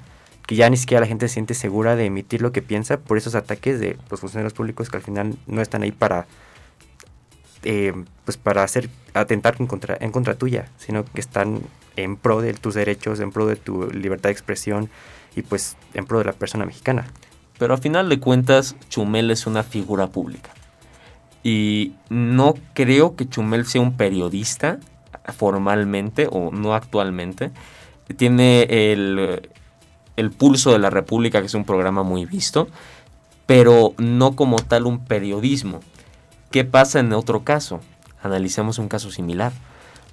que 0.47 0.55
ya 0.55 0.69
ni 0.69 0.77
siquiera 0.77 1.01
la 1.01 1.07
gente 1.07 1.27
se 1.27 1.35
siente 1.35 1.53
segura 1.53 1.95
de 1.95 2.05
emitir 2.05 2.41
lo 2.41 2.53
que 2.53 2.61
piensa 2.61 2.97
por 2.97 3.17
esos 3.17 3.35
ataques 3.35 3.79
de 3.81 3.97
los 4.09 4.21
funcionarios 4.21 4.53
públicos 4.53 4.89
que 4.89 4.95
al 4.95 5.03
final 5.03 5.37
no 5.45 5.61
están 5.61 5.83
ahí 5.83 5.91
para 5.91 6.25
eh, 7.63 7.93
pues 8.25 8.37
para 8.37 8.63
hacer 8.63 8.89
atentar 9.13 9.55
en 9.59 9.67
contra, 9.67 9.97
en 9.99 10.11
contra 10.11 10.35
tuya, 10.35 10.69
sino 10.77 11.05
que 11.05 11.19
están 11.19 11.61
en 11.95 12.17
pro 12.17 12.41
de 12.41 12.53
tus 12.53 12.75
derechos, 12.75 13.19
en 13.19 13.31
pro 13.31 13.47
de 13.47 13.55
tu 13.55 13.89
libertad 13.91 14.29
de 14.29 14.33
expresión 14.33 14.89
y 15.35 15.41
pues 15.41 15.75
en 15.93 16.05
pro 16.05 16.19
de 16.19 16.25
la 16.25 16.33
persona 16.33 16.65
mexicana. 16.65 17.07
Pero 17.57 17.73
a 17.73 17.77
final 17.77 18.09
de 18.09 18.19
cuentas, 18.19 18.75
Chumel 18.89 19.31
es 19.31 19.47
una 19.47 19.63
figura 19.63 20.07
pública. 20.07 20.51
Y 21.43 21.93
no 22.09 22.55
creo 22.73 23.15
que 23.15 23.27
Chumel 23.27 23.65
sea 23.65 23.81
un 23.81 23.97
periodista 23.97 24.79
formalmente 25.35 26.27
o 26.29 26.51
no 26.51 26.75
actualmente. 26.75 27.51
Tiene 28.15 28.63
el, 28.69 29.49
el 30.15 30.31
Pulso 30.31 30.71
de 30.71 30.79
la 30.79 30.89
República, 30.89 31.39
que 31.39 31.47
es 31.47 31.53
un 31.53 31.65
programa 31.65 32.03
muy 32.03 32.25
visto, 32.25 32.67
pero 33.45 33.93
no 33.97 34.35
como 34.35 34.57
tal 34.57 34.85
un 34.85 35.05
periodismo. 35.05 35.79
¿Qué 36.51 36.63
pasa 36.63 36.99
en 36.99 37.13
otro 37.13 37.43
caso? 37.43 37.81
Analicemos 38.23 38.79
un 38.79 38.87
caso 38.87 39.11
similar, 39.11 39.51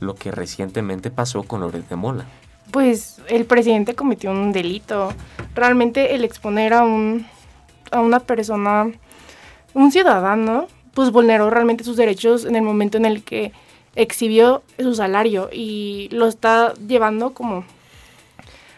lo 0.01 0.15
que 0.15 0.31
recientemente 0.31 1.11
pasó 1.11 1.45
con 1.45 1.61
Loret 1.61 1.89
de 1.89 1.97
Mola. 1.97 2.27
Pues 2.71 3.21
el 3.29 3.45
presidente 3.45 3.95
cometió 3.95 4.31
un 4.31 4.53
delito. 4.53 5.13
Realmente 5.55 6.15
el 6.15 6.25
exponer 6.25 6.73
a 6.75 6.85
un 6.85 7.27
a 7.91 8.01
una 8.01 8.21
persona, 8.21 8.91
un 9.73 9.93
ciudadano, 9.93 10.67
pues 10.95 11.11
vulneró 11.11 11.51
realmente 11.51 11.85
sus 11.85 11.97
derechos 11.97 12.45
en 12.45 12.57
el 12.57 12.63
momento 12.63 12.99
en 12.99 13.05
el 13.05 13.23
que 13.23 13.53
exhibió 13.95 14.63
su 14.79 14.95
salario 14.95 15.49
y 15.53 16.09
lo 16.11 16.27
está 16.27 16.75
llevando 16.75 17.33
como 17.33 17.65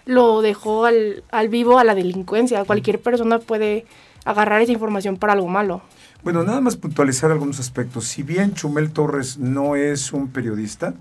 lo 0.04 0.42
dejó 0.42 0.84
al, 0.84 1.24
al 1.30 1.48
vivo 1.48 1.78
a 1.78 1.84
la 1.84 1.94
delincuencia. 1.94 2.64
Cualquier 2.64 3.00
persona 3.00 3.38
puede 3.38 3.86
agarrar 4.24 4.60
esa 4.60 4.72
información 4.72 5.16
para 5.16 5.32
algo 5.32 5.48
malo. 5.48 5.80
Bueno, 6.26 6.42
nada 6.42 6.60
más 6.60 6.74
puntualizar 6.74 7.30
algunos 7.30 7.60
aspectos. 7.60 8.04
Si 8.08 8.24
bien 8.24 8.52
Chumel 8.52 8.90
Torres 8.90 9.38
no 9.38 9.76
es 9.76 10.12
un 10.12 10.26
periodista, 10.26 10.92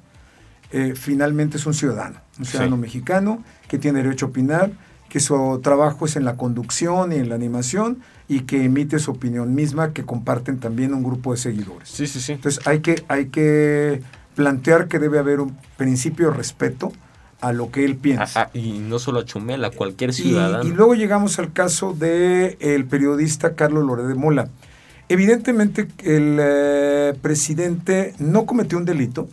eh, 0.71 0.93
finalmente 0.95 1.57
es 1.57 1.65
un 1.65 1.73
ciudadano, 1.73 2.21
un 2.37 2.45
ciudadano 2.45 2.77
mexicano 2.77 3.43
que 3.67 3.79
tiene 3.79 4.03
derecho 4.03 4.27
a 4.27 4.29
opinar, 4.29 4.71
que 5.09 5.19
su 5.19 5.59
trabajo 5.63 6.05
es 6.05 6.15
en 6.15 6.25
la 6.25 6.37
conducción 6.37 7.11
y 7.11 7.15
en 7.15 7.29
la 7.29 7.33
animación 7.33 8.03
y 8.27 8.41
que 8.41 8.65
emite 8.65 8.99
su 8.99 9.09
opinión 9.09 9.55
misma 9.55 9.93
que 9.93 10.05
comparten 10.05 10.59
también 10.59 10.93
un 10.93 11.01
grupo 11.01 11.31
de 11.31 11.37
seguidores. 11.37 11.89
Sí, 11.89 12.05
sí, 12.05 12.21
sí. 12.21 12.33
Entonces 12.33 12.67
hay 12.67 12.81
que, 12.81 13.03
hay 13.07 13.29
que 13.29 14.03
plantear 14.35 14.87
que 14.87 14.99
debe 14.99 15.17
haber 15.17 15.39
un 15.39 15.57
principio 15.75 16.29
de 16.29 16.37
respeto 16.37 16.91
a 17.41 17.51
lo 17.51 17.71
que 17.71 17.83
él 17.83 17.95
piensa. 17.95 18.51
y 18.53 18.73
no 18.73 18.99
solo 18.99 19.21
a 19.21 19.25
Chumel, 19.25 19.65
a 19.65 19.71
cualquier 19.71 20.13
ciudadano. 20.13 20.63
Y, 20.69 20.71
luego 20.71 20.93
llegamos 20.93 21.39
al 21.39 21.51
caso 21.51 21.93
del 21.93 22.57
el 22.59 22.85
periodista 22.85 23.55
Carlos 23.55 23.83
Lore 23.83 24.03
de 24.03 24.13
Mola. 24.13 24.51
Evidentemente 25.07 25.87
el 26.03 26.37
eh, 26.39 27.13
presidente 27.21 28.13
no 28.17 28.45
cometió 28.45 28.77
un 28.77 28.85
delito, 28.85 29.27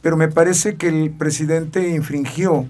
pero 0.00 0.16
me 0.16 0.28
parece 0.28 0.76
que 0.76 0.88
el 0.88 1.10
presidente 1.10 1.90
infringió 1.90 2.66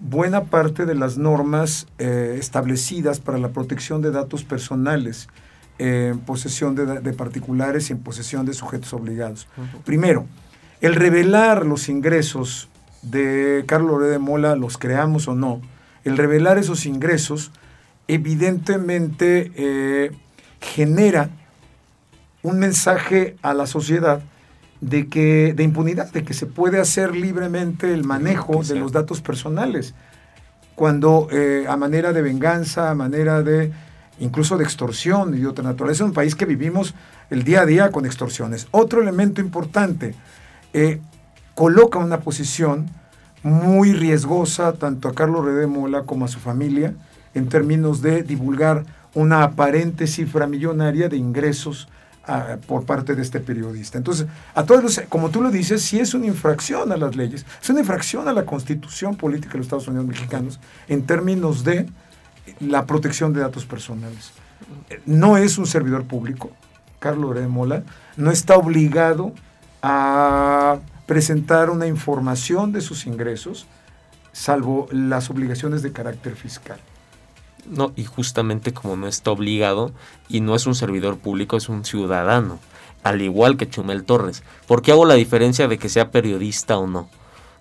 buena 0.00 0.44
parte 0.44 0.86
de 0.86 0.94
las 0.94 1.18
normas 1.18 1.86
eh, 1.98 2.36
establecidas 2.38 3.20
para 3.20 3.38
la 3.38 3.50
protección 3.50 4.02
de 4.02 4.10
datos 4.10 4.44
personales 4.44 5.28
en 5.78 6.18
posesión 6.18 6.74
de, 6.74 7.12
particulares 7.12 7.88
y 7.88 7.92
en 7.92 8.00
posesión 8.00 8.44
de 8.44 8.52
sujetos 8.52 8.92
obligados. 8.92 9.46
Primero, 9.84 10.26
el 10.80 10.96
revelar 10.96 11.64
los 11.64 11.88
ingresos 11.88 12.68
de 13.02 13.62
Carlos 13.66 13.92
Loré 13.92 14.06
de 14.06 14.18
Mola, 14.18 14.56
los 14.56 14.76
creamos 14.76 15.28
o 15.28 15.36
no, 15.36 15.60
el 16.04 16.16
revelar 16.16 16.58
esos 16.58 16.84
ingresos 16.86 17.52
evidentemente 18.08 19.52
eh, 19.54 20.10
genera 20.60 21.30
un 22.42 22.58
mensaje 22.58 23.36
a 23.42 23.54
la 23.54 23.66
sociedad 23.66 24.20
de 24.80 25.08
que 25.08 25.54
de 25.54 25.62
impunidad, 25.64 26.12
de 26.12 26.24
que 26.24 26.34
se 26.34 26.46
puede 26.46 26.80
hacer 26.80 27.16
libremente 27.16 27.92
el 27.92 28.04
manejo 28.04 28.62
de 28.62 28.76
los 28.76 28.92
datos 28.92 29.20
personales, 29.20 29.94
cuando 30.74 31.28
eh, 31.32 31.66
a 31.68 31.76
manera 31.76 32.12
de 32.12 32.22
venganza, 32.22 32.90
a 32.90 32.94
manera 32.94 33.42
de 33.42 33.72
incluso 34.20 34.56
de 34.56 34.64
extorsión 34.64 35.34
y 35.34 35.40
de 35.40 35.46
otra 35.46 35.64
naturaleza, 35.64 36.04
es 36.04 36.08
un 36.08 36.14
país 36.14 36.34
que 36.34 36.44
vivimos 36.44 36.94
el 37.30 37.42
día 37.44 37.62
a 37.62 37.66
día 37.66 37.90
con 37.90 38.06
extorsiones. 38.06 38.68
Otro 38.70 39.02
elemento 39.02 39.40
importante, 39.40 40.14
eh, 40.72 41.00
coloca 41.54 41.98
una 41.98 42.20
posición 42.20 42.88
muy 43.42 43.92
riesgosa 43.92 44.72
tanto 44.74 45.08
a 45.08 45.14
Carlos 45.14 45.44
Redemola 45.44 46.02
como 46.02 46.24
a 46.24 46.28
su 46.28 46.38
familia 46.38 46.94
en 47.34 47.48
términos 47.48 48.02
de 48.02 48.22
divulgar 48.22 48.84
una 49.14 49.42
aparente 49.42 50.06
cifra 50.06 50.46
millonaria 50.46 51.08
de 51.08 51.16
ingresos 51.16 51.88
por 52.66 52.84
parte 52.84 53.14
de 53.14 53.22
este 53.22 53.40
periodista. 53.40 53.98
Entonces, 53.98 54.26
a 54.54 54.64
todos 54.64 54.82
los, 54.82 55.00
como 55.08 55.30
tú 55.30 55.40
lo 55.42 55.50
dices, 55.50 55.82
sí 55.82 55.98
es 55.98 56.14
una 56.14 56.26
infracción 56.26 56.92
a 56.92 56.96
las 56.96 57.16
leyes, 57.16 57.46
es 57.60 57.70
una 57.70 57.80
infracción 57.80 58.28
a 58.28 58.32
la 58.32 58.44
constitución 58.44 59.16
política 59.16 59.52
de 59.52 59.58
los 59.58 59.66
Estados 59.66 59.88
Unidos 59.88 60.06
mexicanos 60.06 60.60
en 60.88 61.06
términos 61.06 61.64
de 61.64 61.88
la 62.60 62.86
protección 62.86 63.32
de 63.32 63.40
datos 63.40 63.64
personales. 63.64 64.32
No 65.06 65.36
es 65.36 65.58
un 65.58 65.66
servidor 65.66 66.04
público, 66.04 66.50
Carlos 66.98 67.36
Mola, 67.48 67.82
no 68.16 68.30
está 68.30 68.56
obligado 68.56 69.32
a 69.82 70.78
presentar 71.06 71.70
una 71.70 71.86
información 71.86 72.72
de 72.72 72.80
sus 72.80 73.06
ingresos, 73.06 73.66
salvo 74.32 74.88
las 74.90 75.30
obligaciones 75.30 75.82
de 75.82 75.92
carácter 75.92 76.36
fiscal. 76.36 76.78
No, 77.70 77.92
y 77.96 78.04
justamente 78.04 78.72
como 78.72 78.96
no 78.96 79.08
está 79.08 79.30
obligado 79.30 79.92
y 80.28 80.40
no 80.40 80.54
es 80.54 80.66
un 80.66 80.74
servidor 80.74 81.18
público, 81.18 81.56
es 81.56 81.68
un 81.68 81.84
ciudadano, 81.84 82.58
al 83.02 83.20
igual 83.20 83.56
que 83.56 83.68
Chumel 83.68 84.04
Torres. 84.04 84.42
¿Por 84.66 84.80
qué 84.80 84.92
hago 84.92 85.04
la 85.04 85.14
diferencia 85.14 85.68
de 85.68 85.78
que 85.78 85.88
sea 85.88 86.10
periodista 86.10 86.78
o 86.78 86.86
no? 86.86 87.08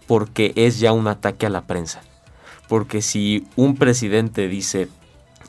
Porque 0.08 0.54
es 0.56 0.80
ya 0.80 0.94
un 0.94 1.08
ataque 1.08 1.46
a 1.46 1.50
la 1.50 1.62
prensa. 1.62 2.02
Porque 2.70 3.02
si 3.02 3.48
un 3.56 3.76
presidente 3.76 4.48
dice, 4.48 4.88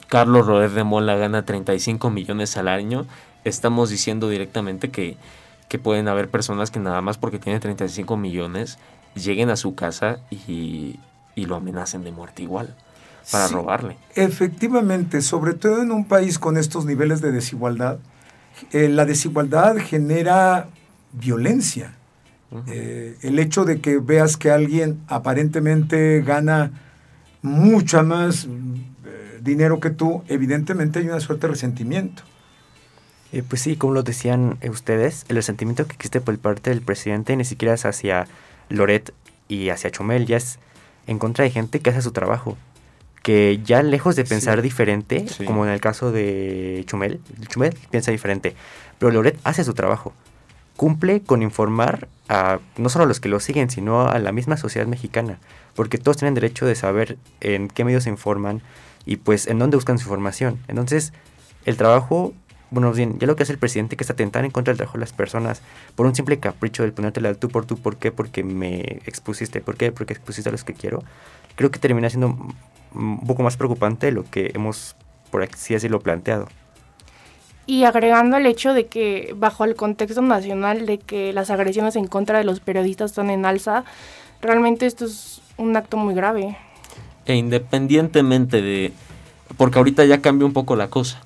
Carlos 0.09 0.47
Roder 0.47 0.71
de 0.71 0.85
Mola 0.85 1.17
gana 1.17 1.45
35 1.45 2.11
millones 2.11 2.57
al 2.57 2.69
año, 2.69 3.07
estamos 3.45 3.91
diciendo 3.91 4.29
directamente 4.29 4.91
que, 4.91 5.17
que 5.69 5.79
pueden 5.79 6.09
haber 6.09 6.29
personas 6.29 6.71
que 6.71 6.81
nada 6.81 7.00
más 7.00 7.17
porque 7.19 7.38
tiene 7.38 7.61
35 7.61 8.17
millones 8.17 8.79
lleguen 9.15 9.50
a 9.50 9.57
su 9.57 9.75
casa 9.75 10.19
y, 10.31 10.99
y 11.35 11.47
lo 11.47 11.57
amenacen 11.57 12.05
de 12.05 12.12
muerte 12.12 12.43
igual 12.43 12.75
para 13.31 13.49
robarle. 13.49 13.97
Efectivamente, 14.15 15.23
sobre 15.23 15.55
todo 15.55 15.83
en 15.83 15.93
un 15.93 16.05
país 16.05 16.39
con 16.39 16.57
estos 16.57 16.85
niveles 16.85 17.21
de 17.21 17.33
desigualdad, 17.33 17.99
eh, 18.73 18.89
la 18.89 19.05
desigualdad 19.05 19.77
genera 19.79 20.69
violencia. 21.13 21.95
Eh, 22.67 23.19
el 23.21 23.39
hecho 23.39 23.67
de 23.67 23.81
que 23.81 23.99
veas 23.99 24.39
que 24.39 24.51
alguien 24.51 25.01
aparentemente 25.07 26.23
gana 26.23 26.71
mucha 27.43 28.03
más 28.03 28.47
eh, 28.47 29.41
dinero 29.43 29.81
que 29.81 29.91
tú, 29.91 30.23
evidentemente 30.29 30.99
hay 30.99 31.09
una 31.09 31.21
suerte 31.21 31.47
de 31.47 31.53
resentimiento. 31.53 32.23
pues 33.49 33.61
sí, 33.61 33.77
como 33.77 33.93
lo 33.93 34.03
decían 34.03 34.57
ustedes, 34.69 35.27
el 35.29 35.37
resentimiento 35.37 35.87
que 35.87 35.93
existe 35.93 36.23
por 36.23 36.39
parte 36.39 36.71
del 36.71 36.81
presidente 36.81 37.37
ni 37.37 37.45
siquiera 37.45 37.75
es 37.75 37.85
hacia 37.85 38.27
Loret 38.71 39.13
y 39.49 39.69
hacia 39.69 39.91
Chumel, 39.91 40.25
ya 40.25 40.39
es 40.39 40.59
en 41.07 41.19
contra 41.19 41.45
de 41.45 41.51
gente 41.51 41.81
que 41.81 41.91
hace 41.91 42.03
su 42.03 42.13
trabajo 42.13 42.57
que 43.29 43.61
ya 43.63 43.83
lejos 43.83 44.17
de 44.17 44.25
pensar 44.25 44.63
diferente, 44.63 45.27
como 45.45 45.67
en 45.67 45.71
el 45.71 45.83
caso 45.83 46.11
de 46.13 46.83
Chumel, 46.87 47.21
Chumel 47.49 47.77
piensa 47.91 48.11
diferente, 48.11 48.57
pero 48.99 49.13
Loret 49.13 49.39
hace 49.45 49.65
su 49.65 49.75
trabajo, 49.75 50.15
cumple 50.79 51.21
con 51.21 51.43
informar 51.43 52.09
a 52.31 52.59
no 52.79 52.89
solo 52.89 53.05
a 53.05 53.07
los 53.07 53.21
que 53.21 53.29
lo 53.29 53.39
siguen, 53.39 53.69
sino 53.69 54.09
a 54.09 54.19
la 54.19 54.33
misma 54.33 54.57
sociedad 54.57 54.87
mexicana, 54.87 55.41
porque 55.75 55.99
todos 55.99 56.17
tienen 56.17 56.33
derecho 56.33 56.65
de 56.65 56.75
saber 56.75 57.19
en 57.43 57.69
qué 57.69 57.85
medios 57.85 58.05
se 58.05 58.09
informan 58.09 58.63
y 59.05 59.17
pues 59.17 59.47
en 59.47 59.59
dónde 59.59 59.77
buscan 59.77 59.99
su 59.99 60.05
información. 60.05 60.59
Entonces, 60.67 61.13
el 61.67 61.77
trabajo, 61.77 62.33
bueno, 62.71 62.91
bien, 62.95 63.19
ya 63.19 63.27
lo 63.27 63.37
que 63.37 63.43
hace 63.43 63.53
el 63.53 63.59
presidente 63.59 63.99
que 63.99 64.05
es 64.05 64.11
atentar 64.11 64.47
en 64.47 64.53
contra 64.53 64.73
del 64.73 64.79
trabajo 64.79 64.97
de 64.97 65.01
las 65.01 65.13
personas 65.13 65.61
por 65.97 66.07
un 66.07 66.15
simple 66.15 66.39
capricho 66.39 66.83
del 66.83 66.95
ponerte 66.95 67.21
al 67.21 67.37
tú 67.37 67.51
por 67.51 67.67
tú, 67.67 67.77
¿por 67.77 67.99
qué? 67.99 68.11
Porque 68.11 68.43
me 68.43 69.03
expusiste, 69.05 69.61
¿por 69.61 69.77
qué? 69.77 69.93
Porque 69.93 70.15
expusiste 70.15 70.49
a 70.49 70.53
los 70.53 70.65
que 70.65 70.73
quiero. 70.73 71.05
Creo 71.57 71.71
que 71.71 71.79
termina 71.79 72.09
siendo 72.09 72.55
un 72.99 73.26
poco 73.26 73.43
más 73.43 73.57
preocupante 73.57 74.07
de 74.07 74.12
lo 74.12 74.25
que 74.25 74.50
hemos, 74.55 74.97
por 75.31 75.43
así 75.43 75.75
decirlo, 75.75 76.00
planteado. 76.00 76.49
Y 77.67 77.85
agregando 77.85 78.37
el 78.37 78.47
hecho 78.47 78.75
de 78.75 78.87
que 78.87 79.35
bajo 79.37 79.64
el 79.64 79.75
contexto 79.75 80.23
nacional 80.23 80.87
de 80.87 80.99
que 80.99 81.33
las 81.33 81.50
agresiones 81.50 81.97
en 81.97 82.07
contra 82.07 82.38
de 82.38 82.45
los 82.45 82.61
periodistas 82.61 83.11
están 83.11 83.31
en 83.31 83.45
alza, 83.45 83.85
realmente 84.40 84.87
esto 84.87 85.05
es 85.05 85.40
un 85.57 85.76
acto 85.76 85.97
muy 85.97 86.14
grave. 86.14 86.57
E 87.26 87.35
independientemente 87.35 88.62
de, 88.62 88.93
porque 89.57 89.78
ahorita 89.78 90.05
ya 90.07 90.23
cambia 90.23 90.47
un 90.47 90.55
poco 90.55 90.76
la 90.76 90.88
cosa, 90.88 91.21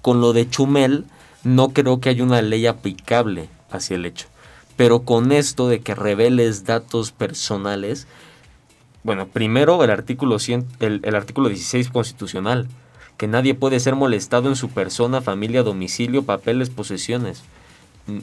con 0.00 0.20
lo 0.20 0.32
de 0.32 0.48
Chumel 0.48 1.06
no 1.44 1.70
creo 1.70 2.00
que 2.00 2.08
haya 2.08 2.24
una 2.24 2.42
ley 2.42 2.66
aplicable 2.66 3.48
hacia 3.70 3.96
el 3.96 4.04
hecho. 4.04 4.26
Pero 4.76 5.02
con 5.02 5.32
esto 5.32 5.68
de 5.68 5.80
que 5.80 5.94
reveles 5.94 6.64
datos 6.64 7.12
personales, 7.12 8.06
bueno, 9.04 9.26
primero 9.26 9.82
el 9.82 9.90
artículo, 9.90 10.38
100, 10.38 10.66
el, 10.80 11.00
el 11.02 11.14
artículo 11.14 11.48
16 11.48 11.90
constitucional, 11.90 12.68
que 13.16 13.26
nadie 13.26 13.54
puede 13.54 13.80
ser 13.80 13.94
molestado 13.94 14.48
en 14.48 14.56
su 14.56 14.70
persona, 14.70 15.20
familia, 15.20 15.62
domicilio, 15.62 16.24
papeles, 16.24 16.70
posesiones. 16.70 17.42
Mm, 18.06 18.20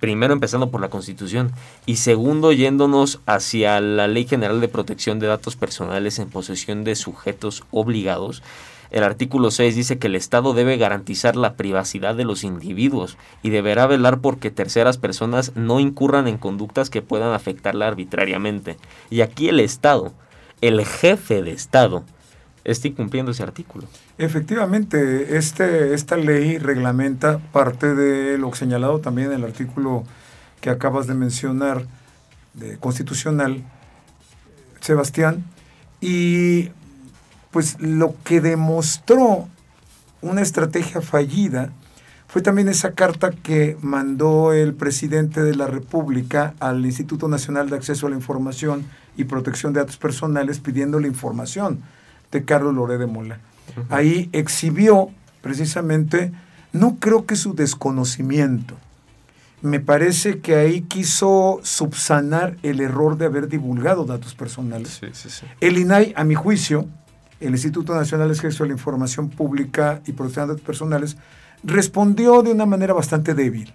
primero 0.00 0.32
empezando 0.32 0.70
por 0.70 0.80
la 0.80 0.88
Constitución 0.88 1.52
y 1.86 1.96
segundo 1.96 2.52
yéndonos 2.52 3.20
hacia 3.26 3.80
la 3.80 4.08
Ley 4.08 4.26
General 4.26 4.60
de 4.60 4.68
Protección 4.68 5.18
de 5.18 5.26
Datos 5.26 5.56
Personales 5.56 6.18
en 6.18 6.30
posesión 6.30 6.84
de 6.84 6.96
sujetos 6.96 7.64
obligados. 7.70 8.42
El 8.90 9.04
artículo 9.04 9.50
6 9.50 9.76
dice 9.76 9.98
que 9.98 10.08
el 10.08 10.16
Estado 10.16 10.52
debe 10.52 10.76
garantizar 10.76 11.36
la 11.36 11.54
privacidad 11.54 12.14
de 12.14 12.24
los 12.24 12.42
individuos 12.42 13.16
y 13.42 13.50
deberá 13.50 13.86
velar 13.86 14.20
porque 14.20 14.50
terceras 14.50 14.98
personas 14.98 15.52
no 15.54 15.78
incurran 15.78 16.26
en 16.26 16.38
conductas 16.38 16.90
que 16.90 17.02
puedan 17.02 17.32
afectarla 17.32 17.86
arbitrariamente. 17.86 18.76
Y 19.08 19.20
aquí 19.20 19.48
el 19.48 19.60
Estado, 19.60 20.12
el 20.60 20.84
jefe 20.84 21.42
de 21.42 21.52
Estado, 21.52 22.04
está 22.64 22.88
incumpliendo 22.88 23.30
ese 23.30 23.42
artículo. 23.42 23.86
Efectivamente, 24.18 25.36
este, 25.36 25.94
esta 25.94 26.16
ley 26.16 26.58
reglamenta 26.58 27.38
parte 27.38 27.94
de 27.94 28.38
lo 28.38 28.52
señalado 28.54 28.98
también 29.00 29.28
en 29.28 29.38
el 29.38 29.44
artículo 29.44 30.04
que 30.60 30.70
acabas 30.70 31.06
de 31.06 31.14
mencionar, 31.14 31.86
de 32.54 32.76
constitucional, 32.78 33.62
Sebastián, 34.80 35.44
y 36.00 36.70
pues 37.50 37.80
lo 37.80 38.14
que 38.24 38.40
demostró 38.40 39.48
una 40.22 40.42
estrategia 40.42 41.00
fallida 41.00 41.70
fue 42.28 42.42
también 42.42 42.68
esa 42.68 42.92
carta 42.92 43.30
que 43.30 43.76
mandó 43.82 44.52
el 44.52 44.74
presidente 44.74 45.42
de 45.42 45.56
la 45.56 45.66
República 45.66 46.54
al 46.60 46.86
Instituto 46.86 47.26
Nacional 47.26 47.68
de 47.70 47.76
Acceso 47.76 48.06
a 48.06 48.10
la 48.10 48.16
Información 48.16 48.84
y 49.16 49.24
Protección 49.24 49.72
de 49.72 49.80
Datos 49.80 49.96
Personales 49.96 50.60
pidiendo 50.60 51.00
la 51.00 51.08
información 51.08 51.80
de 52.30 52.44
Carlos 52.44 52.74
Loré 52.74 52.98
de 52.98 53.06
Mola. 53.06 53.40
Ahí 53.88 54.28
exhibió 54.32 55.10
precisamente, 55.42 56.32
no 56.72 56.96
creo 57.00 57.26
que 57.26 57.34
su 57.34 57.54
desconocimiento, 57.54 58.76
me 59.62 59.80
parece 59.80 60.38
que 60.38 60.54
ahí 60.54 60.82
quiso 60.82 61.60
subsanar 61.62 62.56
el 62.62 62.80
error 62.80 63.18
de 63.18 63.26
haber 63.26 63.48
divulgado 63.48 64.04
datos 64.04 64.34
personales. 64.34 65.00
El 65.60 65.78
INAI, 65.78 66.14
a 66.16 66.24
mi 66.24 66.34
juicio, 66.34 66.86
el 67.40 67.50
Instituto 67.50 67.94
Nacional 67.94 68.28
de 68.28 68.34
Acceso 68.34 68.64
a 68.64 68.66
la 68.66 68.72
Información 68.72 69.30
Pública 69.30 70.00
y 70.06 70.12
Protección 70.12 70.46
de 70.46 70.54
Datos 70.54 70.66
Personales, 70.66 71.16
respondió 71.64 72.42
de 72.42 72.52
una 72.52 72.66
manera 72.66 72.92
bastante 72.94 73.34
débil. 73.34 73.74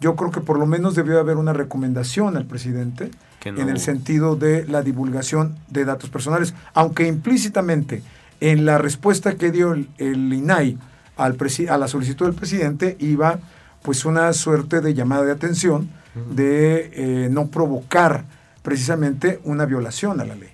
Yo 0.00 0.16
creo 0.16 0.30
que 0.30 0.40
por 0.40 0.58
lo 0.58 0.66
menos 0.66 0.94
debió 0.94 1.18
haber 1.18 1.36
una 1.36 1.52
recomendación 1.52 2.36
al 2.36 2.46
presidente 2.46 3.10
en 3.44 3.68
el 3.68 3.78
sentido 3.78 4.36
de 4.36 4.66
la 4.66 4.82
divulgación 4.82 5.56
de 5.68 5.84
datos 5.84 6.10
personales, 6.10 6.54
aunque 6.72 7.06
implícitamente 7.06 8.02
en 8.40 8.64
la 8.64 8.78
respuesta 8.78 9.36
que 9.36 9.50
dio 9.50 9.72
el, 9.72 9.88
INAI 9.98 10.78
al 11.16 11.36
a 11.68 11.78
la 11.78 11.88
solicitud 11.88 12.26
del 12.26 12.34
presidente 12.34 12.96
iba 12.98 13.38
pues 13.82 14.04
una 14.04 14.32
suerte 14.32 14.80
de 14.80 14.94
llamada 14.94 15.24
de 15.24 15.32
atención 15.32 15.90
de 16.30 16.90
eh, 16.94 17.28
no 17.30 17.48
provocar 17.48 18.24
precisamente 18.62 19.40
una 19.44 19.66
violación 19.66 20.20
a 20.20 20.24
la 20.24 20.34
ley. 20.34 20.53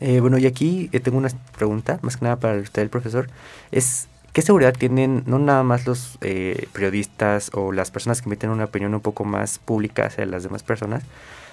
Eh, 0.00 0.20
bueno, 0.20 0.38
y 0.38 0.46
aquí 0.46 0.90
eh, 0.92 1.00
tengo 1.00 1.18
una 1.18 1.28
pregunta, 1.56 1.98
más 2.02 2.16
que 2.16 2.24
nada 2.24 2.36
para 2.36 2.58
usted, 2.58 2.82
el 2.82 2.90
profesor. 2.90 3.28
Es, 3.72 4.08
¿Qué 4.32 4.42
seguridad 4.42 4.74
tienen 4.74 5.22
no 5.26 5.38
nada 5.38 5.62
más 5.62 5.86
los 5.86 6.18
periodistas 6.18 7.50
o 7.54 7.72
las 7.72 7.90
personas 7.90 8.20
que 8.20 8.28
emiten 8.28 8.50
una 8.50 8.64
opinión 8.64 8.94
un 8.94 9.00
poco 9.00 9.24
más 9.24 9.58
pública 9.58 10.06
hacia 10.06 10.26
las 10.26 10.42
demás 10.42 10.62
personas, 10.62 11.04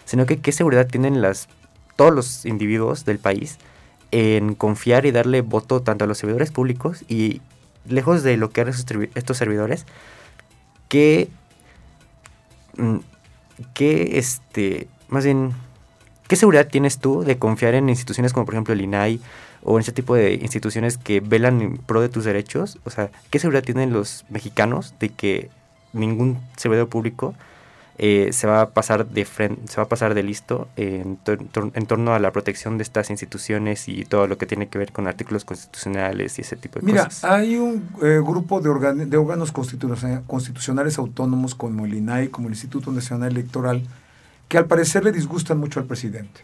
sino 0.04 0.26
que 0.26 0.40
qué 0.42 0.52
seguridad 0.52 0.88
tienen 0.88 1.22
las, 1.22 1.48
todos 1.96 2.14
los 2.14 2.46
individuos 2.46 3.06
del 3.06 3.20
país 3.20 3.58
en 4.12 4.54
confiar 4.54 5.06
y 5.08 5.12
darle 5.12 5.42
voto 5.42 5.82
tanto 5.82 6.06
a 6.06 6.08
los 6.08 6.20
servidores 6.20 6.52
públicos 6.52 7.04
y 7.08 7.42
lejos 7.88 8.22
de 8.22 8.38
lo 8.38 8.52
que 8.52 8.62
harán 8.62 8.76
estos 9.16 9.38
servidores, 9.38 9.86
que, 10.88 11.30
mm, 12.78 12.98
que 13.74 14.20
este, 14.20 14.88
más 15.08 15.26
bien, 15.26 15.54
¿qué 16.34 16.38
seguridad 16.38 16.68
tienes 16.68 16.98
tú 16.98 17.24
de 17.24 17.38
confiar 17.38 17.76
en 17.76 17.90
instituciones 17.90 18.34
como 18.34 18.48
por 18.48 18.56
ejemplo 18.56 18.74
el 18.74 18.82
INAI 18.82 19.20
o 19.62 19.78
en 19.78 19.82
ese 19.82 19.92
tipo 19.92 20.16
de 20.16 20.34
instituciones 20.34 20.98
que 20.98 21.20
velan 21.20 21.62
en 21.62 21.78
pro 21.78 22.02
de 22.02 22.10
tus 22.10 22.26
derechos? 22.26 22.80
O 22.86 22.90
sea, 22.90 23.12
¿qué 23.30 23.38
seguridad 23.38 23.62
tienen 23.62 23.94
los 23.94 24.26
mexicanos 24.32 24.96
de 25.00 25.10
que 25.10 25.52
ningún 25.94 26.40
servidor 26.58 26.90
público 26.90 27.36
eh, 28.00 28.30
se 28.32 28.48
va 28.48 28.62
a 28.62 28.70
pasar 28.72 29.06
de 29.06 29.26
frente, 29.26 29.68
se 29.68 29.78
va 29.78 29.84
a 29.84 29.88
pasar 29.88 30.16
de 30.16 30.24
listo 30.24 30.68
en, 30.76 31.20
torno 31.86 32.16
a 32.16 32.18
la 32.18 32.32
protección 32.32 32.80
de 32.80 32.82
estas 32.82 33.12
instituciones 33.12 33.88
y 33.88 34.04
todo 34.04 34.26
lo 34.26 34.40
que 34.40 34.48
tiene 34.48 34.70
que 34.70 34.80
ver 34.80 34.92
con 34.92 35.06
artículos 35.06 35.46
constitucionales 35.46 36.40
y 36.40 36.42
ese 36.42 36.56
tipo 36.56 36.80
de 36.80 36.92
cosas. 36.92 37.22
Mira, 37.22 37.36
hay 37.36 37.58
un 37.58 37.88
eh, 38.02 38.20
grupo 38.26 38.60
de, 38.60 39.06
de 39.06 39.18
órganos 39.18 39.52
constitucionales 39.52 40.98
autónomos 40.98 41.54
como 41.54 41.86
el 41.86 41.94
INAI, 41.94 42.30
como 42.30 42.48
el 42.48 42.56
Instituto 42.56 42.92
Nacional 42.92 43.34
Electoral, 43.34 43.84
que 44.48 44.58
al 44.58 44.66
parecer 44.66 45.04
le 45.04 45.12
disgustan 45.12 45.58
mucho 45.58 45.80
al 45.80 45.86
presidente. 45.86 46.42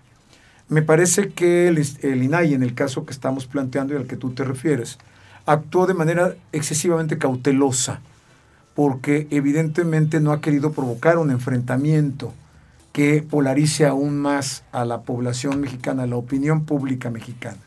Me 0.67 0.81
parece 0.81 1.29
que 1.29 1.67
el, 1.67 1.77
el 2.01 2.23
INAI, 2.23 2.53
en 2.53 2.63
el 2.63 2.73
caso 2.73 3.05
que 3.05 3.11
estamos 3.11 3.47
planteando 3.47 3.93
y 3.93 3.97
al 3.97 4.07
que 4.07 4.17
tú 4.17 4.31
te 4.31 4.43
refieres, 4.43 4.97
actuó 5.45 5.87
de 5.87 5.93
manera 5.93 6.35
excesivamente 6.51 7.17
cautelosa 7.17 8.01
porque 8.79 9.27
evidentemente 9.29 10.21
no 10.21 10.31
ha 10.31 10.39
querido 10.39 10.71
provocar 10.71 11.17
un 11.17 11.31
enfrentamiento 11.31 12.33
que 12.93 13.21
polarice 13.21 13.85
aún 13.85 14.17
más 14.17 14.63
a 14.71 14.85
la 14.85 15.01
población 15.01 15.59
mexicana, 15.59 16.03
a 16.03 16.07
la 16.07 16.15
opinión 16.15 16.63
pública 16.63 17.09
mexicana. 17.09 17.57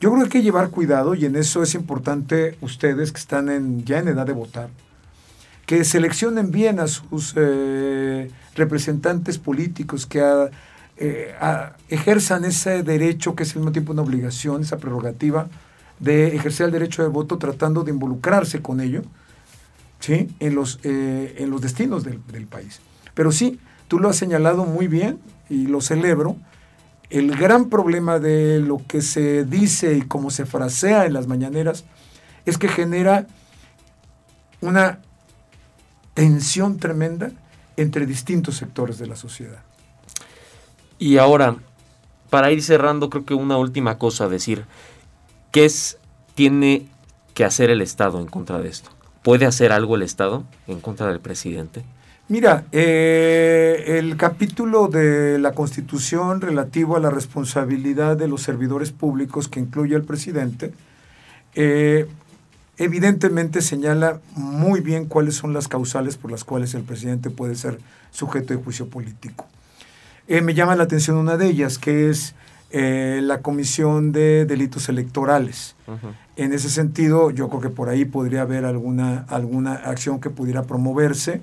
Yo 0.00 0.10
creo 0.10 0.16
que 0.16 0.24
hay 0.24 0.28
que 0.28 0.42
llevar 0.42 0.68
cuidado 0.68 1.14
y 1.14 1.24
en 1.24 1.34
eso 1.34 1.62
es 1.62 1.74
importante 1.74 2.58
ustedes 2.60 3.10
que 3.10 3.18
están 3.18 3.48
en, 3.48 3.84
ya 3.86 4.00
en 4.00 4.08
edad 4.08 4.26
de 4.26 4.34
votar, 4.34 4.68
que 5.68 5.84
seleccionen 5.84 6.50
bien 6.50 6.80
a 6.80 6.86
sus 6.86 7.34
eh, 7.36 8.30
representantes 8.54 9.36
políticos, 9.36 10.06
que 10.06 10.48
eh, 10.96 11.34
ejerzan 11.90 12.46
ese 12.46 12.82
derecho 12.82 13.36
que 13.36 13.42
es 13.42 13.50
al 13.50 13.56
mismo 13.56 13.72
tiempo 13.72 13.92
una 13.92 14.00
obligación, 14.00 14.62
esa 14.62 14.78
prerrogativa 14.78 15.46
de 15.98 16.34
ejercer 16.34 16.64
el 16.64 16.72
derecho 16.72 17.02
de 17.02 17.08
voto 17.08 17.36
tratando 17.36 17.84
de 17.84 17.90
involucrarse 17.90 18.62
con 18.62 18.80
ello 18.80 19.02
¿sí? 20.00 20.34
en, 20.40 20.54
los, 20.54 20.80
eh, 20.84 21.34
en 21.36 21.50
los 21.50 21.60
destinos 21.60 22.02
del, 22.02 22.46
país. 22.46 22.80
Pero 23.12 23.30
sí, 23.30 23.60
tú 23.88 23.98
lo 23.98 24.08
has 24.08 24.16
señalado 24.16 24.64
muy 24.64 24.88
bien 24.88 25.18
y 25.50 25.66
lo 25.66 25.82
celebro. 25.82 26.36
El 27.10 27.36
gran 27.36 27.68
problema 27.68 28.18
de 28.18 28.58
lo 28.60 28.80
que 28.88 29.02
se 29.02 29.44
dice 29.44 29.98
y 29.98 30.00
cómo 30.00 30.30
se 30.30 30.46
frasea 30.46 31.04
en 31.04 31.12
las 31.12 31.26
mañaneras 31.26 31.84
es 32.46 32.56
que 32.56 32.68
genera 32.68 33.26
una 34.62 35.00
tensión 36.18 36.78
tremenda 36.78 37.30
entre 37.76 38.04
distintos 38.04 38.56
sectores 38.56 38.98
de 38.98 39.06
la 39.06 39.14
sociedad. 39.14 39.62
Y 40.98 41.18
ahora, 41.18 41.54
para 42.28 42.50
ir 42.50 42.60
cerrando, 42.60 43.08
creo 43.08 43.24
que 43.24 43.34
una 43.34 43.56
última 43.56 43.98
cosa 43.98 44.24
a 44.24 44.28
decir. 44.28 44.64
¿Qué 45.52 45.64
es, 45.64 45.96
tiene 46.34 46.88
que 47.34 47.44
hacer 47.44 47.70
el 47.70 47.82
Estado 47.82 48.18
en 48.18 48.26
contra 48.26 48.58
de 48.58 48.68
esto? 48.68 48.90
¿Puede 49.22 49.46
hacer 49.46 49.70
algo 49.70 49.94
el 49.94 50.02
Estado 50.02 50.42
en 50.66 50.80
contra 50.80 51.06
del 51.06 51.20
presidente? 51.20 51.84
Mira, 52.26 52.64
eh, 52.72 53.84
el 53.98 54.16
capítulo 54.16 54.88
de 54.88 55.38
la 55.38 55.52
Constitución 55.52 56.40
relativo 56.40 56.96
a 56.96 57.00
la 57.00 57.10
responsabilidad 57.10 58.16
de 58.16 58.26
los 58.26 58.42
servidores 58.42 58.90
públicos 58.90 59.46
que 59.46 59.60
incluye 59.60 59.94
al 59.94 60.02
presidente, 60.02 60.72
eh, 61.54 62.08
evidentemente 62.78 63.60
señala 63.60 64.20
muy 64.34 64.80
bien 64.80 65.06
cuáles 65.06 65.34
son 65.34 65.52
las 65.52 65.68
causales 65.68 66.16
por 66.16 66.30
las 66.30 66.44
cuales 66.44 66.74
el 66.74 66.82
presidente 66.82 67.30
puede 67.30 67.54
ser 67.54 67.78
sujeto 68.10 68.54
de 68.54 68.62
juicio 68.62 68.88
político. 68.88 69.46
Eh, 70.26 70.40
me 70.40 70.54
llama 70.54 70.76
la 70.76 70.84
atención 70.84 71.16
una 71.16 71.36
de 71.36 71.46
ellas, 71.46 71.78
que 71.78 72.10
es 72.10 72.34
la 72.70 73.40
Comisión 73.40 74.12
de 74.12 74.44
Delitos 74.44 74.90
Electorales. 74.90 75.74
En 76.36 76.52
ese 76.52 76.68
sentido, 76.68 77.30
yo 77.30 77.48
creo 77.48 77.62
que 77.62 77.70
por 77.70 77.88
ahí 77.88 78.04
podría 78.04 78.42
haber 78.42 78.66
alguna, 78.66 79.24
alguna 79.28 79.72
acción 79.72 80.20
que 80.20 80.28
pudiera 80.28 80.64
promoverse 80.64 81.40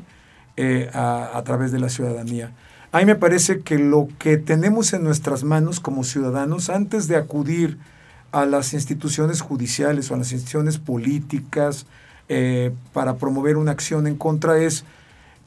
eh, 0.58 0.90
a, 0.94 1.42
través 1.44 1.74
de 1.74 1.80
la 1.80 1.90
ciudadanía. 1.90 2.54
A 2.94 3.00
mí 3.00 3.06
me 3.06 3.16
parece 3.16 3.60
que 3.60 3.78
lo 3.78 4.08
que 4.20 4.38
tenemos 4.38 4.94
en 4.94 5.04
nuestras 5.04 5.44
manos 5.44 5.82
como 5.82 6.06
ciudadanos, 6.06 6.70
antes 6.70 7.10
de 7.10 7.18
acudir 7.18 7.78
a 7.78 7.82
las 8.32 8.74
instituciones 8.74 9.42
judiciales 9.42 10.12
o 10.12 10.16
a 10.16 10.18
las 10.18 10.32
instituciones 10.32 10.78
políticas, 10.78 11.86
eh, 12.28 12.74
para 12.92 13.18
promover 13.18 13.56
una 13.58 13.72
acción 13.72 14.08
en 14.08 14.16
contra 14.16 14.58
es 14.58 14.84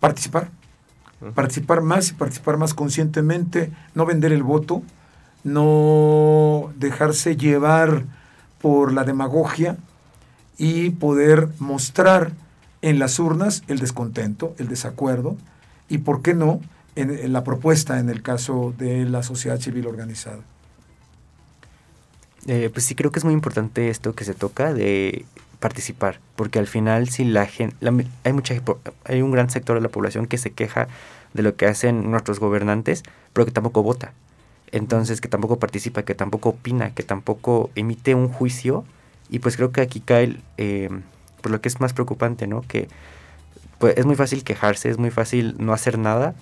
participar. 0.00 0.50
Participar 1.34 1.80
más 1.80 2.10
y 2.10 2.12
participar 2.14 2.58
más 2.58 2.74
conscientemente, 2.74 3.72
no 3.94 4.06
vender 4.06 4.32
el 4.32 4.44
voto, 4.44 4.82
no 5.42 6.72
dejarse 6.76 7.36
llevar 7.36 8.04
por 8.60 8.92
la 8.92 9.02
demagogia 9.02 9.76
y 10.58 10.90
poder 10.90 11.48
mostrar 11.58 12.32
en 12.82 13.00
las 13.00 13.18
urnas 13.18 13.64
el 13.66 13.80
descontento, 13.80 14.54
el 14.58 14.68
desacuerdo 14.68 15.36
y, 15.88 15.98
¿por 15.98 16.22
qué 16.22 16.34
no?, 16.34 16.60
en, 16.94 17.32
la 17.32 17.44
propuesta 17.44 17.98
en 18.00 18.10
el 18.10 18.22
caso 18.22 18.74
de 18.76 19.04
la 19.04 19.22
sociedad 19.22 19.60
civil 19.60 19.86
organizada. 19.86 20.40
Eh, 22.48 22.70
pues 22.72 22.87
sí 22.87 22.94
creo 22.94 23.12
que 23.12 23.18
es 23.18 23.24
muy 23.24 23.34
importante 23.34 23.90
esto 23.90 24.14
que 24.14 24.24
se 24.24 24.34
toca 24.34 24.72
de 24.72 25.26
participar, 25.61 26.18
porque 26.34 26.58
al 26.58 26.66
final 26.66 27.08
si 27.08 27.24
la 27.24 27.46
gente, 27.46 27.76
hay 28.24 28.32
mucha 28.32 28.54
hay 29.04 29.22
un 29.22 29.30
gran 29.30 29.50
sector 29.50 29.76
de 29.76 29.82
la 29.82 29.90
población 29.90 30.26
que 30.26 30.38
se 30.38 30.52
queja 30.52 30.88
de 31.34 31.42
lo 31.42 31.56
que 31.56 31.66
hacen 31.66 32.11
nuestros 32.11 32.40
gobernantes, 32.40 33.02
pero 33.32 33.44
que 33.44 33.52
tampoco 33.52 33.82
vota. 33.82 34.12
Entonces, 34.72 35.20
que 35.20 35.28
tampoco 35.28 35.58
participa, 35.58 36.02
que 36.02 36.14
tampoco 36.14 36.50
opina, 36.50 36.94
que 36.94 37.02
tampoco 37.02 37.70
emite 37.74 38.14
un 38.14 38.28
juicio. 38.28 38.84
Y 39.30 39.40
pues 39.40 39.56
creo 39.56 39.72
que 39.72 39.80
aquí 39.80 40.00
cae 40.00 40.37
eh, 40.56 40.88
por 41.42 41.52
lo 41.52 41.61
que 41.61 41.68
es 41.68 41.80
más 41.80 41.92
preocupante, 41.92 42.46
¿no? 42.46 42.62
Que 42.62 42.88
pues, 43.78 43.96
es 43.96 44.06
muy 44.06 44.16
fácil 44.16 44.44
quejarse, 44.44 44.90
es 44.90 44.98
muy 44.98 45.11
fácil 45.11 45.54
no 45.58 45.72
hacer 45.72 45.98
nada, 45.98 46.34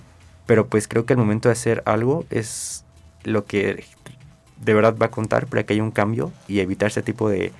pero 0.47 0.69
pues 0.69 0.89
creo 0.89 1.05
que 1.05 1.15
el 1.15 1.19
momento 1.19 1.49
de 1.49 1.55
hacer 1.55 1.83
algo 1.87 2.25
es 2.31 2.85
lo 3.25 3.45
que 3.45 3.85
de 4.61 4.75
verdad 4.75 4.97
va 5.01 5.07
a 5.07 5.11
contar 5.11 5.47
para 5.47 5.65
que 5.65 5.75
haya 5.75 5.83
un 5.83 5.91
cambio 5.91 6.33
y 6.49 6.61
evitar 6.61 6.89
ese 6.89 7.03
tipo 7.03 7.29
de 7.29 7.53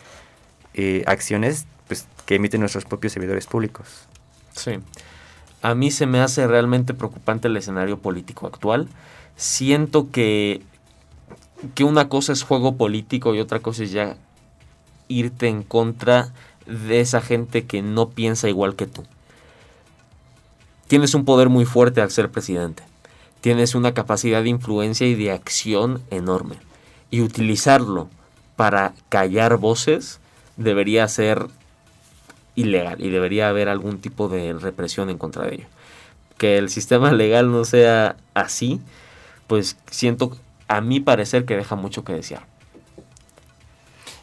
eh, 0.75 1.05
acciones 1.07 1.67
pues, 1.89 2.07
que 2.25 2.37
emiten 2.37 2.61
nuestros 2.61 2.85
propios 2.85 3.13
servidores 3.13 3.47
públicos. 3.47 3.87
Sí. 4.55 4.79
A 5.63 5.75
mí 5.75 5.91
se 5.91 6.07
me 6.07 6.21
hace 6.21 6.47
realmente 6.47 6.95
preocupante 6.95 7.49
el 7.49 7.57
escenario 7.57 7.99
político 7.99 8.47
actual. 8.47 8.89
Siento 9.37 10.11
que, 10.11 10.63
que 11.75 11.85
una 11.85 12.09
cosa 12.09 12.33
es 12.33 12.43
juego 12.43 12.77
político 12.77 13.35
y 13.35 13.41
otra 13.41 13.61
cosa 13.61 13.85
es 13.85 13.91
ya 13.91 14.17
irte 15.09 15.49
en 15.49 15.63
contra 15.63 16.33
de 16.67 17.01
esa 17.01 17.21
gente 17.21 17.65
que 17.65 17.83
no 17.83 18.11
piensa 18.11 18.49
igual 18.49 18.77
que 18.77 18.87
tú. 18.87 19.05
Tienes 20.89 21.15
un 21.15 21.25
poder 21.25 21.49
muy 21.49 21.65
fuerte 21.65 22.01
al 22.01 22.11
ser 22.11 22.31
presidente. 22.31 22.83
Tienes 23.41 23.75
una 23.75 23.95
capacidad 23.95 24.43
de 24.43 24.49
influencia 24.49 25.07
y 25.07 25.15
de 25.15 25.33
acción 25.33 26.03
enorme. 26.11 26.57
Y 27.11 27.21
utilizarlo 27.21 28.09
para 28.57 28.95
callar 29.09 29.59
voces 29.59 30.21
debería 30.57 31.07
ser 31.09 31.47
ilegal 32.55 33.01
y 33.01 33.11
debería 33.11 33.49
haber 33.49 33.69
algún 33.69 34.01
tipo 34.01 34.29
de 34.29 34.55
represión 34.55 35.11
en 35.11 35.19
contra 35.19 35.45
de 35.45 35.55
ello. 35.55 35.67
Que 36.39 36.59
el 36.59 36.71
sistema 36.71 37.13
legal 37.13 37.53
no 37.53 37.65
sea 37.65 38.17
así, 38.35 38.81
pues 39.47 39.77
siento 39.91 40.37
a 40.69 40.81
mi 40.81 41.01
parecer 41.01 41.45
que 41.45 41.57
deja 41.57 41.77
mucho 41.77 42.03
que 42.03 42.15
desear. 42.15 42.45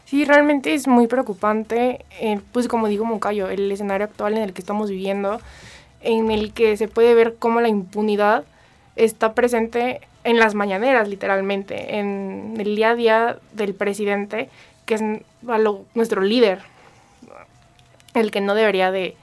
Sí, 0.04 0.24
realmente 0.24 0.74
es 0.74 0.86
muy 0.86 1.06
preocupante, 1.06 2.04
eh, 2.20 2.40
pues 2.52 2.68
como 2.68 2.88
digo 2.88 3.04
Moncayo, 3.04 3.48
el 3.48 3.72
escenario 3.72 4.04
actual 4.04 4.34
en 4.34 4.42
el 4.42 4.52
que 4.52 4.60
estamos 4.60 4.90
viviendo, 4.90 5.40
en 6.02 6.30
el 6.30 6.52
que 6.52 6.76
se 6.76 6.88
puede 6.88 7.14
ver 7.14 7.36
cómo 7.38 7.60
la 7.60 7.68
impunidad 7.68 8.44
está 8.96 9.32
presente 9.32 10.02
en 10.24 10.38
las 10.38 10.54
mañaneras, 10.54 11.08
literalmente, 11.08 11.98
en 11.98 12.54
el 12.58 12.76
día 12.76 12.90
a 12.90 12.94
día 12.94 13.38
del 13.52 13.74
presidente, 13.74 14.48
que 14.86 14.94
es 14.94 15.02
nuestro 15.94 16.22
líder, 16.22 16.62
el 18.14 18.30
que 18.30 18.40
no 18.40 18.54
debería 18.54 18.90
de, 18.90 19.16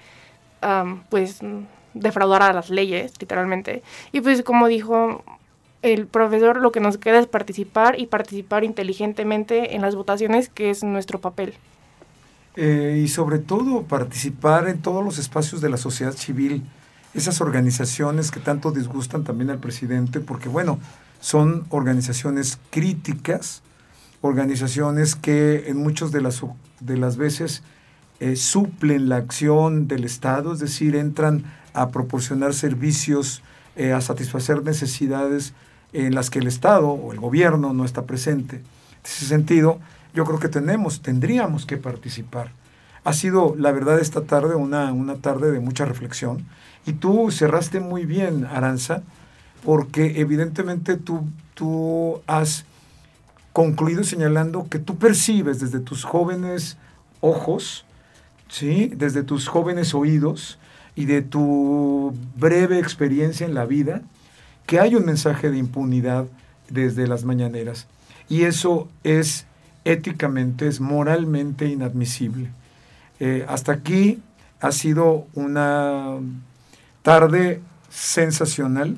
pues, 1.10 1.40
defraudar 1.94 2.44
a 2.44 2.54
las 2.54 2.70
leyes, 2.70 3.14
literalmente. 3.20 3.84
Y 4.12 4.22
pues 4.22 4.44
como 4.44 4.68
dijo 4.68 5.24
el 5.82 6.06
profesor 6.06 6.58
lo 6.58 6.72
que 6.72 6.80
nos 6.80 6.98
queda 6.98 7.20
es 7.20 7.28
participar 7.28 8.00
y 8.00 8.06
participar 8.06 8.64
inteligentemente 8.64 9.76
en 9.76 9.82
las 9.82 9.96
votaciones, 9.96 10.50
que 10.50 10.70
es 10.70 10.84
nuestro 10.84 11.20
papel. 11.20 11.56
Eh, 12.56 13.02
y 13.04 13.08
sobre 13.08 13.40
todo 13.40 13.84
participar 13.84 14.68
en 14.68 14.82
todos 14.82 15.04
los 15.04 15.18
espacios 15.18 15.62
de 15.62 15.70
la 15.70 15.78
sociedad 15.78 16.14
civil, 16.14 16.64
esas 17.14 17.42
organizaciones 17.42 18.32
que 18.32 18.40
tanto 18.40 18.72
disgustan 18.72 19.24
también 19.24 19.50
al 19.50 19.60
presidente, 19.60 20.20
porque 20.20 20.50
bueno, 20.50 20.80
son 21.20 21.66
organizaciones 21.70 22.60
críticas, 22.70 23.62
organizaciones 24.22 25.16
que 25.16 25.70
en 25.70 25.78
muchas 25.78 26.12
de 26.12 26.22
las, 26.22 26.42
de 26.80 26.98
las 26.98 27.18
veces 27.18 27.64
eh, 28.20 28.36
suplen 28.36 29.10
la 29.10 29.18
acción 29.18 29.88
del 29.88 30.04
Estado, 30.04 30.54
es 30.54 30.60
decir, 30.60 30.96
entran 30.96 31.44
a 31.74 31.90
proporcionar 31.90 32.54
servicios, 32.54 33.42
eh, 33.76 33.94
a 33.94 34.02
satisfacer 34.02 34.64
necesidades 34.64 35.54
en 35.94 36.16
las 36.16 36.30
que 36.30 36.40
el 36.40 36.48
Estado 36.48 36.90
o 36.90 37.12
el 37.12 37.20
gobierno 37.20 37.74
no 37.74 37.84
está 37.84 38.06
presente. 38.06 38.58
En 38.58 38.64
ese 39.04 39.26
sentido, 39.26 39.80
yo 40.14 40.26
creo 40.26 40.40
que 40.40 40.50
tenemos, 40.50 41.02
tendríamos 41.02 41.66
que 41.66 41.78
participar. 41.78 42.52
Ha 43.04 43.14
sido, 43.14 43.56
la 43.58 43.72
verdad, 43.72 44.00
esta 44.00 44.22
tarde 44.22 44.56
una, 44.56 44.92
una 44.94 45.16
tarde 45.16 45.52
de 45.52 45.60
mucha 45.60 45.86
reflexión. 45.86 46.46
Y 46.86 46.94
tú 46.94 47.32
cerraste 47.32 47.80
muy 47.80 48.06
bien, 48.06 48.46
Aranza, 48.46 49.04
porque 49.64 50.20
evidentemente 50.20 50.98
tú, 50.98 51.28
tú 51.54 52.22
has 52.28 52.66
concluido 53.54 54.04
señalando 54.04 54.68
que 54.70 54.80
tú 54.80 54.98
percibes 54.98 55.60
desde 55.60 55.80
tus 55.80 56.04
jóvenes 56.04 56.78
ojos, 57.20 57.86
¿sí? 58.48 58.92
desde 58.96 59.24
tus 59.24 59.48
jóvenes 59.48 59.94
oídos 59.94 60.58
y 60.96 61.06
de 61.06 61.22
tu 61.22 62.14
breve 62.36 62.80
experiencia 62.80 63.46
en 63.46 63.54
la 63.54 63.66
vida, 63.66 64.02
que 64.66 64.80
hay 64.80 64.96
un 64.96 65.06
mensaje 65.06 65.50
de 65.50 65.58
impunidad 65.58 66.26
desde 66.70 67.08
las 67.08 67.24
mañaneras. 67.24 67.88
Y 68.30 68.44
eso 68.44 68.88
es 69.04 69.46
éticamente, 69.84 70.68
es 70.68 70.80
moralmente 70.80 71.66
inadmisible. 71.68 72.52
Eh, 73.24 73.46
hasta 73.48 73.72
aquí 73.72 74.20
ha 74.62 74.72
sido 74.72 75.28
una 75.36 76.18
tarde 77.04 77.62
sensacional 77.88 78.98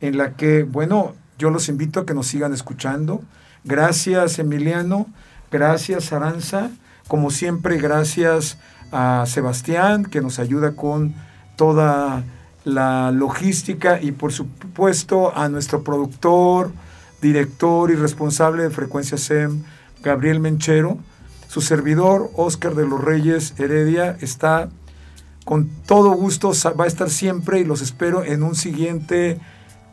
en 0.00 0.16
la 0.16 0.36
que, 0.36 0.62
bueno, 0.62 1.14
yo 1.38 1.50
los 1.50 1.68
invito 1.68 2.00
a 2.00 2.06
que 2.06 2.14
nos 2.14 2.28
sigan 2.28 2.54
escuchando. 2.54 3.20
Gracias 3.64 4.38
Emiliano, 4.38 5.06
gracias 5.52 6.14
Aranza, 6.14 6.70
como 7.08 7.30
siempre 7.30 7.76
gracias 7.76 8.56
a 8.90 9.24
Sebastián 9.26 10.06
que 10.06 10.22
nos 10.22 10.38
ayuda 10.38 10.72
con 10.74 11.14
toda 11.56 12.24
la 12.64 13.10
logística 13.10 14.00
y 14.00 14.12
por 14.12 14.32
supuesto 14.32 15.36
a 15.36 15.50
nuestro 15.50 15.84
productor, 15.84 16.72
director 17.20 17.90
y 17.90 17.96
responsable 17.96 18.62
de 18.62 18.70
Frecuencia 18.70 19.18
SEM, 19.18 19.62
Gabriel 20.02 20.40
Menchero. 20.40 20.96
Su 21.48 21.62
servidor, 21.62 22.30
Oscar 22.36 22.74
de 22.74 22.86
los 22.86 23.02
Reyes 23.02 23.54
Heredia, 23.58 24.16
está 24.20 24.68
con 25.46 25.68
todo 25.86 26.10
gusto, 26.10 26.52
va 26.78 26.84
a 26.84 26.86
estar 26.86 27.08
siempre 27.08 27.58
y 27.58 27.64
los 27.64 27.80
espero 27.80 28.22
en 28.22 28.42
un 28.42 28.54
siguiente 28.54 29.40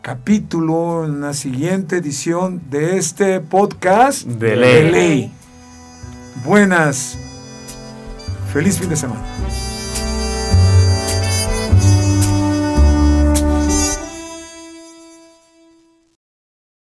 capítulo, 0.02 1.06
en 1.06 1.12
una 1.12 1.34
siguiente 1.34 1.96
edición 1.96 2.62
de 2.70 2.98
este 2.98 3.40
podcast 3.40 4.28
de 4.28 4.56
ley. 4.58 5.32
Buenas. 6.46 7.18
Feliz 8.52 8.78
fin 8.78 8.90
de 8.90 8.98
semana. 8.98 9.24